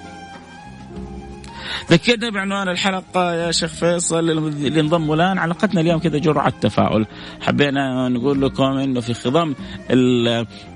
ذكرنا 1.92 2.30
بعنوان 2.30 2.70
الحلقة 2.70 3.34
يا 3.34 3.52
شيخ 3.52 3.72
فيصل 3.74 4.30
اللي 4.30 4.80
انضموا 4.80 5.16
الآن. 5.16 5.38
علاقتنا 5.38 5.82
اليوم 5.82 6.00
كذا 6.00 6.18
جرعة 6.18 6.54
تفاؤل 6.62 7.06
حبينا 7.42 8.10
نقول 8.10 8.42
لكم 8.42 8.64
أنه 8.64 9.00
في 9.00 9.14
خضم 9.14 9.54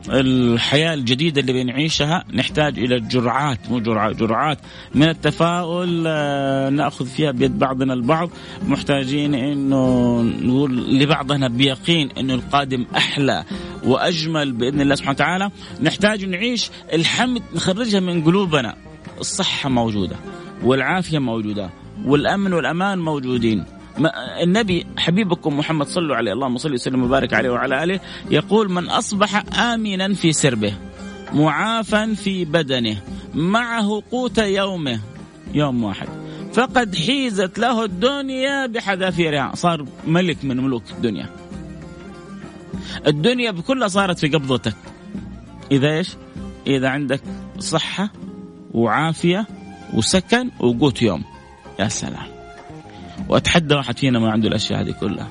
الحياة 0.10 0.94
الجديدة 0.94 1.42
اللي 1.42 1.54
بنعيشها 1.54 2.24
نحتاج 2.34 2.80
إلى 2.80 3.00
جرعات 3.00 3.60
مو 3.70 3.80
جرعات 3.80 4.16
جرعات 4.16 4.58
من 4.96 5.10
التفاؤل 5.10 6.04
آه، 6.08 6.70
نأخذ 6.70 7.06
فيها 7.06 7.32
بيد 7.32 7.60
بعضنا 7.60 7.94
البعض. 7.94 8.30
محتاجين 8.68 9.36
أنه 9.36 10.22
نقول 10.22 11.00
لبعضنا 11.00 11.48
بيقين 11.48 12.10
أنه 12.18 12.34
القادم 12.34 12.86
أحلى 12.96 13.44
وأجمل 13.84 14.52
بإذن 14.52 14.82
الله 14.82 14.96
سبحانه 14.96 15.16
وتعالى. 15.16 15.52
نحتاج 15.82 16.26
نعيش 16.26 16.70
الحمد 16.94 17.42
نخرجها 17.56 18.00
من 18.00 18.24
قلوبنا. 18.24 18.76
الصحة 19.20 19.70
موجودة. 19.70 20.16
والعافية 20.64 21.20
موجودة 21.20 21.70
والأمن 22.06 22.54
والأمان 22.54 23.00
موجودين. 23.00 23.66
النبي 24.44 24.86
حبيبكم 24.98 25.58
محمد 25.58 25.88
صلوا 25.88 26.16
عليه 26.16 26.34
اللهم 26.34 26.58
صل 26.58 26.74
وسلم 26.74 27.04
وبارك 27.04 27.34
عليه 27.34 27.50
وعلى 27.50 27.84
آله 27.84 28.00
يقول 28.32 28.72
من 28.72 28.90
أصبح 28.90 29.60
آمنا 29.60 30.14
في 30.14 30.32
سربه 30.32 30.74
معافا 31.34 32.14
في 32.14 32.46
بدنه 32.46 33.02
معه 33.34 34.04
قوت 34.12 34.38
يومه 34.38 35.00
يوم 35.54 35.84
واحد. 35.84 36.08
فقد 36.54 36.96
حيزت 36.96 37.60
له 37.60 37.84
الدنيا 37.84 38.66
بحذافيرها. 38.66 39.52
صار 39.56 39.86
ملك 40.08 40.46
من 40.46 40.58
ملوك 40.58 40.84
الدنيا. 40.92 41.30
الدنيا 43.08 43.52
بكلها 43.52 43.88
صارت 43.88 44.20
في 44.20 44.28
قبضتك 44.28 44.76
إذا 45.72 45.90
إيش؟ 45.98 46.10
إذا 46.68 46.90
عندك 46.90 47.22
صحة 47.60 48.10
وعافية 48.72 49.48
وسكن 49.94 50.50
وقوت 50.60 51.02
يوم. 51.02 51.24
يا 51.80 51.88
سلام. 51.88 52.28
وأتحدى 53.30 53.76
واحد 53.76 53.98
فينا 53.98 54.20
ما 54.20 54.32
عنده 54.32 54.48
الأشياء 54.48 54.82
هذه 54.82 54.92
كلها. 54.92 55.28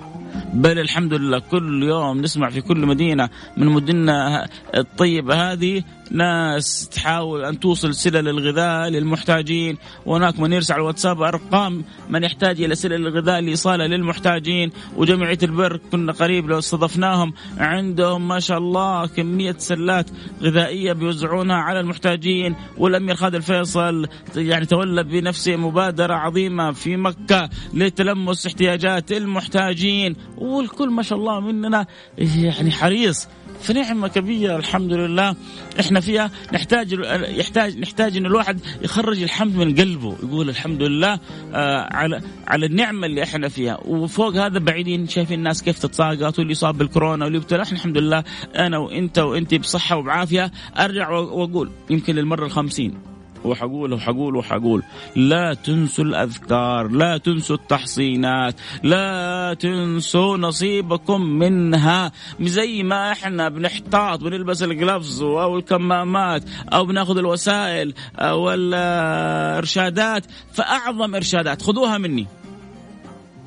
بل 0.52 0.78
الحمد 0.78 1.14
لله 1.14 1.38
كل 1.38 1.82
يوم 1.82 2.20
نسمع 2.20 2.50
في 2.50 2.60
كل 2.60 2.86
مدينة 2.86 3.28
من 3.56 3.66
مدننا 3.66 4.48
الطيبة 4.76 5.52
هذه 5.52 5.82
ناس 6.10 6.88
تحاول 6.88 7.44
أن 7.44 7.60
توصل 7.60 7.94
سلل 7.94 8.28
الغذاء 8.28 8.88
للمحتاجين. 8.88 9.78
وهناك 10.06 10.40
من 10.40 10.52
يرسل 10.52 10.74
على 10.74 10.80
الواتساب 10.80 11.22
أرقام 11.22 11.84
من 12.10 12.24
يحتاج 12.24 12.62
إلى 12.62 12.74
سلل 12.74 13.06
الغذاء 13.06 13.40
لايصالها 13.40 13.86
للمحتاجين. 13.86 14.70
وجمعية 14.96 15.38
البر 15.42 15.80
كنا 15.92 16.12
قريب 16.12 16.48
لو 16.48 16.58
استضفناهم. 16.58 17.32
عندهم 17.58 18.28
ما 18.28 18.40
شاء 18.40 18.58
الله 18.58 19.06
كمية 19.06 19.54
سلات 19.58 20.10
غذائية 20.42 20.92
بيوزعونها 20.92 21.56
على 21.56 21.80
المحتاجين. 21.80 22.56
والأمير 22.78 23.14
خالد 23.14 23.34
الفيصل 23.34 24.08
يعني 24.36 24.66
تولى 24.66 25.02
بنفسه 25.02 25.56
مبادرة 25.56 26.14
عظيمة 26.14 26.72
في 26.72 26.96
مكة 26.96 27.50
لتلمس 27.74 28.46
احتياجات 28.46 29.12
المحتاجين. 29.12 30.16
والكل 30.38 30.90
ما 30.90 31.02
شاء 31.02 31.18
الله 31.18 31.40
مننا 31.40 31.86
يعني 32.18 32.70
حريص. 32.70 33.28
فنعمة 33.60 34.08
كبيرة 34.08 34.56
الحمد 34.56 34.92
لله 34.92 35.34
إحنا 35.80 36.00
فيها 36.00 36.30
نحتاج 36.52 36.92
يحتاج 37.28 37.78
نحتاج 37.78 38.16
إن 38.16 38.26
الواحد 38.26 38.60
يخرج 38.82 39.22
الحمد 39.22 39.56
من 39.56 39.74
قلبه 39.74 40.16
يقول 40.22 40.48
الحمد 40.48 40.82
لله 40.82 41.18
آه 41.54 41.88
على 41.94 42.20
على 42.46 42.66
النعمة 42.66 43.06
اللي 43.06 43.22
إحنا 43.22 43.48
فيها. 43.48 43.78
وفوق 43.84 44.36
هذا 44.36 44.58
بعيدين 44.58 45.08
شايفين 45.08 45.38
الناس 45.38 45.62
كيف 45.62 45.78
تتساقط 45.78 46.38
واللي 46.38 46.52
يصاب 46.52 46.78
بالكورونا 46.78 47.24
واللي 47.24 47.38
يبتلى 47.38 47.62
إحنا 47.62 47.78
الحمد 47.78 47.98
لله 47.98 48.24
أنا 48.56 48.78
وإنت 48.78 49.18
وإنت 49.18 49.54
بصحة 49.54 49.96
وبعافية 49.96 50.50
أرجع 50.78 51.10
وأقول 51.10 51.70
يمكن 51.90 52.14
للمرة 52.14 52.46
الخمسين. 52.46 53.15
وحقول 53.46 53.92
وحقول 53.92 54.36
وحقول. 54.36 54.82
لا 55.16 55.54
تنسوا 55.54 56.04
الأذكار 56.04 56.88
لا 56.88 57.18
تنسوا 57.18 57.56
التحصينات 57.56 58.54
لا 58.82 59.56
تنسوا 59.60 60.36
نصيبكم 60.36 61.20
منها. 61.20 62.12
زي 62.40 62.82
ما 62.82 63.12
إحنا 63.12 63.48
بنحتاط 63.48 64.20
بنلبس 64.20 64.62
الجلافز 64.62 65.22
أو 65.22 65.58
الكمامات 65.58 66.42
أو 66.72 66.84
بناخذ 66.84 67.18
الوسائل 67.18 67.94
أو 68.18 68.54
الإرشادات. 68.54 70.24
فأعظم 70.52 71.14
إرشادات 71.14 71.62
خذوها 71.62 71.98
مني. 71.98 72.26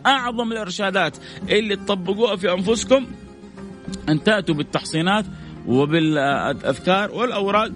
أعظم 0.06 0.52
الإرشادات 0.52 1.18
اللي 1.50 1.76
تطبقوها 1.76 2.36
في 2.36 2.54
أنفسكم. 2.54 3.06
ان 4.10 4.24
تاتوا 4.24 4.56
بالتحصينات 4.56 5.26
وبالأذكار 5.68 7.12
والاوراق 7.12 7.72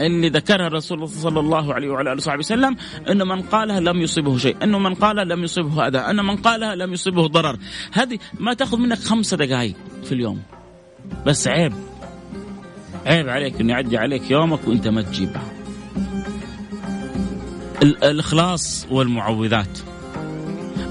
اللي 0.00 0.28
ذكرها 0.28 0.66
الرسول 0.66 1.08
صلى 1.08 1.40
الله 1.40 1.74
عليه 1.74 1.88
وعلى 1.88 2.12
آله 2.12 2.16
وصحبه 2.16 2.38
وسلم 2.38 2.76
انه 3.10 3.24
من 3.24 3.42
قالها 3.42 3.80
لم 3.80 4.00
يصيبه 4.00 4.38
شيء، 4.38 4.56
انه 4.62 4.78
من 4.78 4.94
قالها 4.94 5.24
لم 5.24 5.44
يصيبه 5.44 5.86
أذى، 5.86 5.98
انه 5.98 6.22
من 6.22 6.36
قالها 6.36 6.74
لم 6.74 6.92
يصيبه 6.92 7.26
ضرر، 7.26 7.56
هذه 7.92 8.18
ما 8.38 8.54
تأخذ 8.54 8.76
منك 8.76 8.98
خمسة 8.98 9.36
دقائق 9.36 9.74
في 10.04 10.12
اليوم. 10.12 10.42
بس 11.26 11.48
عيب 11.48 11.72
عيب 13.06 13.28
عليك 13.28 13.60
إنه 13.60 13.72
يعدي 13.72 13.98
عليك 13.98 14.30
يومك 14.30 14.68
وأنت 14.68 14.88
ما 14.88 15.02
تجيبها. 15.02 15.52
الإخلاص 17.82 18.86
والمعوذات. 18.90 19.78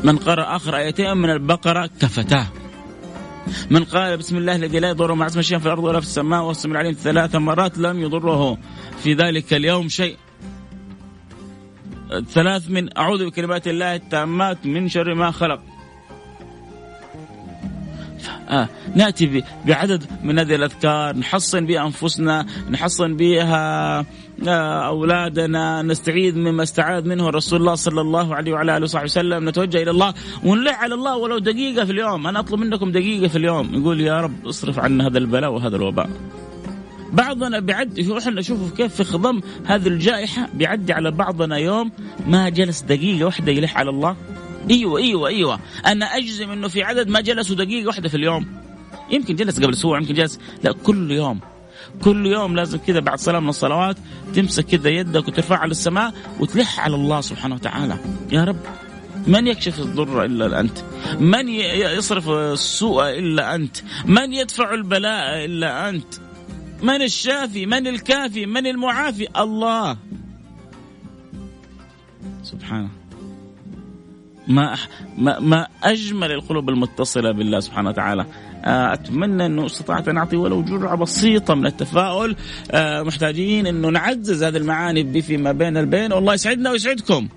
من 0.03 0.17
قرأ 0.17 0.55
آخر 0.55 0.77
آيتين 0.77 1.17
من 1.17 1.29
البقرة 1.29 1.89
كفتاه. 2.01 2.47
من 3.69 3.83
قال 3.83 4.17
بسم 4.17 4.37
الله 4.37 4.55
الذي 4.55 4.79
لا 4.79 4.89
يضر 4.89 5.13
مع 5.13 5.27
اسم 5.27 5.41
شيئا 5.41 5.59
في 5.59 5.65
الأرض 5.65 5.83
ولا 5.83 5.99
في 5.99 6.05
السماء 6.05 6.43
واسم 6.43 6.71
العليم 6.71 6.93
ثلاث 6.93 7.35
مرات 7.35 7.77
لم 7.77 7.99
يضره. 7.99 8.57
في 9.03 9.13
ذلك 9.13 9.53
اليوم 9.53 9.89
شيء. 9.89 10.17
ثلاث 12.29 12.69
من 12.69 12.97
أعوذ 12.97 13.25
بكلمات 13.25 13.67
الله 13.67 13.95
التامات 13.95 14.65
من 14.65 14.89
شر 14.89 15.13
ما 15.13 15.31
خلق. 15.31 15.61
آه 18.49 18.69
نأتي 18.95 19.43
بعدد 19.65 20.03
من 20.23 20.39
هذه 20.39 20.55
الأذكار. 20.55 21.17
نحصن 21.17 21.65
بها 21.65 21.85
انفسنا 21.85 22.45
نحصن 22.69 23.15
بها. 23.15 24.05
أولادنا 24.43 25.81
نستعيذ 25.81 26.37
مما 26.37 26.63
استعاذ 26.63 27.07
منه 27.07 27.29
رسول 27.29 27.59
الله 27.59 27.75
صلى 27.75 28.01
الله 28.01 28.35
عليه 28.35 28.53
وعلى 28.53 28.77
آله 28.77 28.83
وصحبه 28.83 29.03
وسلم 29.03 29.49
نتوجه 29.49 29.83
إلى 29.83 29.91
الله. 29.91 30.13
ونلح 30.43 30.81
على 30.81 30.93
الله 30.93 31.17
ولو 31.17 31.37
دقيقة 31.37 31.85
في 31.85 31.91
اليوم. 31.91 32.27
أنا 32.27 32.39
أطلب 32.39 32.59
منكم 32.59 32.91
دقيقة 32.91 33.27
في 33.27 33.37
اليوم. 33.37 33.75
يقول 33.75 34.01
يا 34.01 34.21
رب 34.21 34.47
اصرف 34.47 34.79
عنا 34.79 35.07
هذا 35.07 35.17
البلاء 35.17 35.51
وهذا 35.51 35.75
الوباء. 35.75 36.09
بعضنا 37.13 37.59
بيعدي 37.59 38.17
إحنا 38.17 38.31
نشوف 38.31 38.73
كيف 38.73 38.95
في 38.95 39.03
خضم 39.03 39.41
هذه 39.65 39.87
الجائحة. 39.87 40.49
بيعدي 40.53 40.93
على 40.93 41.11
بعضنا 41.11 41.57
يوم 41.57 41.91
ما 42.27 42.49
جلس 42.49 42.81
دقيقة 42.81 43.25
واحدة 43.25 43.51
يلح 43.51 43.77
على 43.77 43.89
الله. 43.89 44.15
أيوه 44.69 44.99
أيوه 44.99 45.27
أيوه. 45.27 45.59
أنا 45.85 46.05
أجزم 46.05 46.51
إنه 46.51 46.67
في 46.67 46.83
عدد 46.83 47.07
ما 47.07 47.21
جلسوا 47.21 47.55
دقيقة 47.55 47.87
واحدة 47.87 48.09
في 48.09 48.17
اليوم. 48.17 48.45
يمكن 49.11 49.35
جلس 49.35 49.59
قبل 49.59 49.73
أسبوع 49.73 49.99
يمكن 49.99 50.13
جلس. 50.13 50.39
لا 50.63 50.71
كل 50.71 51.11
يوم. 51.11 51.39
كل 52.03 52.25
يوم 52.25 52.55
لازم 52.55 52.77
كذا 52.77 52.99
بعد 52.99 53.19
صلاة 53.19 53.39
من 53.39 53.49
الصلوات 53.49 53.97
تمسك 54.35 54.65
كذا 54.65 54.89
يدك 54.89 55.27
وترفعها 55.27 55.67
للسماء 55.67 56.13
وتلح 56.39 56.79
على 56.79 56.95
الله 56.95 57.21
سبحانه 57.21 57.55
وتعالى. 57.55 57.97
يا 58.31 58.43
رب. 58.43 58.59
من 59.27 59.47
يكشف 59.47 59.79
الضر 59.79 60.23
إلا 60.25 60.59
أنت. 60.59 60.77
من 61.19 61.49
يصرف 61.49 62.29
السوء 62.29 63.09
إلا 63.09 63.55
أنت. 63.55 63.77
من 64.05 64.33
يدفع 64.33 64.73
البلاء 64.73 65.45
إلا 65.45 65.89
أنت. 65.89 66.13
من 66.83 67.01
الشافي 67.01 67.65
من 67.65 67.87
الكافي 67.87 68.45
من 68.45 68.67
المعافي؟ 68.67 69.27
الله. 69.37 69.97
سبحانه. 72.43 72.89
ما 74.47 74.75
ما 75.17 75.39
ما 75.39 75.67
أجمل 75.83 76.31
القلوب 76.31 76.69
المتصلة 76.69 77.31
بالله 77.31 77.59
سبحانه 77.59 77.89
وتعالى. 77.89 78.25
أتمنى 78.65 79.45
أنه 79.45 79.65
استطعت 79.65 80.07
أن 80.07 80.17
أعطي 80.17 80.35
ولو 80.35 80.63
جرعة 80.63 80.95
بسيطة 80.95 81.55
من 81.55 81.65
التفاؤل. 81.65 82.35
آه، 82.71 83.01
محتاجين 83.03 83.67
أنه 83.67 83.89
نعزز 83.89 84.43
هذه 84.43 84.57
المعاني 84.57 85.21
فيما 85.21 85.51
بين 85.51 85.77
البين. 85.77 86.13
والله 86.13 86.33
يسعدنا 86.33 86.71
ويسعدكم 86.71 87.27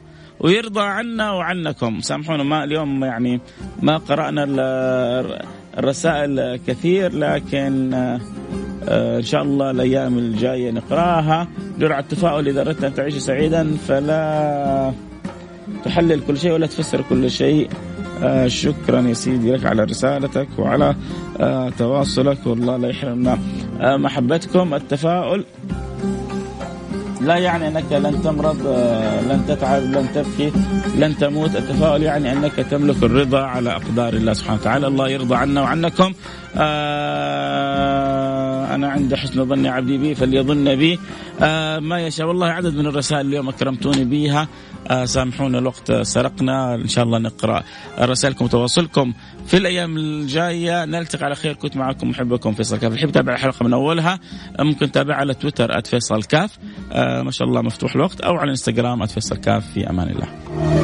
ويرضى 0.40 0.80
عنا 0.80 1.32
وعنكم. 1.32 2.00
سامحونا 2.00 2.42
ما 2.42 2.64
اليوم 2.64 3.04
يعني 3.04 3.40
ما 3.82 3.96
قرأنا 3.96 4.46
الرسائل 5.78 6.56
كثير 6.66 7.12
لكن 7.18 7.94
إن 8.88 9.22
شاء 9.22 9.42
الله 9.42 9.70
الأيام 9.70 10.18
الجاية 10.18 10.70
نقرأها. 10.70 11.48
جرعة 11.78 12.00
التفاؤل 12.00 12.48
إذا 12.48 12.60
أردت 12.60 12.84
أن 12.84 12.94
تعيش 12.94 13.14
سعيدا 13.14 13.76
فلا 13.88 14.92
تحلل 15.84 16.20
كل 16.20 16.38
شيء 16.38 16.52
ولا 16.52 16.66
تفسر 16.66 17.02
كل 17.02 17.30
شيء. 17.30 17.70
آه 18.22 18.48
شكرا 18.48 19.00
يا 19.00 19.14
سيدي 19.14 19.52
لك 19.52 19.66
على 19.66 19.84
رسالتك 19.84 20.48
وعلى 20.58 20.94
آه 21.40 21.70
تواصلك 21.78 22.38
والله 22.46 22.76
لا 22.76 22.88
يحرمنا. 22.88 23.38
آه 23.80 23.96
محبتكم 23.96 24.74
التفاؤل. 24.74 25.44
لا 27.20 27.36
يعني 27.36 27.68
أنك 27.68 27.92
لن 27.92 28.22
تمرض 28.22 28.66
لن 29.30 29.44
تتعب 29.48 29.82
لن 29.82 30.06
تبكي 30.14 30.52
لن 30.98 31.16
تموت. 31.16 31.56
التفاؤل 31.56 32.02
يعني 32.02 32.32
أنك 32.32 32.52
تملك 32.52 33.02
الرضا 33.02 33.40
على 33.40 33.70
أقدار 33.70 34.12
الله 34.12 34.32
سبحانه 34.32 34.60
وتعالى. 34.60 34.86
الله 34.86 35.08
يرضى 35.08 35.34
عنا 35.34 35.62
وعنكم. 35.62 36.12
أنا 38.74 38.88
عند 38.88 39.14
حسن 39.14 39.44
ظن 39.44 39.66
عبدي 39.66 39.98
بي 39.98 40.14
فليظن 40.14 40.74
بي. 40.76 40.98
ما 41.80 42.00
يشاء 42.06 42.26
والله 42.26 42.46
عدد 42.46 42.74
من 42.76 42.86
الرسائل 42.86 43.26
اليوم 43.26 43.48
أكرمتوني 43.48 44.04
بها 44.04 44.48
سامحونا 45.04 45.58
الوقت 45.58 45.92
سرقنا. 45.92 46.74
إن 46.74 46.88
شاء 46.88 47.04
الله 47.04 47.18
نقرأ 47.18 47.62
رسائلكم 47.98 48.44
وتواصلكم 48.44 49.12
في 49.46 49.56
الأيام 49.56 49.96
الجاية. 49.96 50.84
نلتقي 50.84 51.24
على 51.24 51.34
خير. 51.34 51.54
كنت 51.54 51.76
معكم 51.76 52.10
محبكم 52.10 52.52
فيصل 52.52 52.76
كاف. 52.76 52.92
الحب 52.92 53.12
تابع 53.12 53.32
الحلقة 53.32 53.64
من 53.64 53.72
أولها؟ 53.72 54.20
ممكن 54.60 54.92
تابع 54.92 55.14
على 55.14 55.34
تويتر 55.34 55.80
@فيصل 55.80 56.22
كاف. 56.22 56.58
آه 56.92 57.22
ما 57.22 57.30
شاء 57.30 57.48
الله 57.48 57.62
مفتوح 57.62 57.94
الوقت. 57.94 58.20
أو 58.20 58.34
على 58.34 58.44
الانستغرام 58.44 59.06
@فيصل 59.06 59.36
كاف. 59.36 59.72
في 59.72 59.90
أمان 59.90 60.08
الله. 60.08 60.78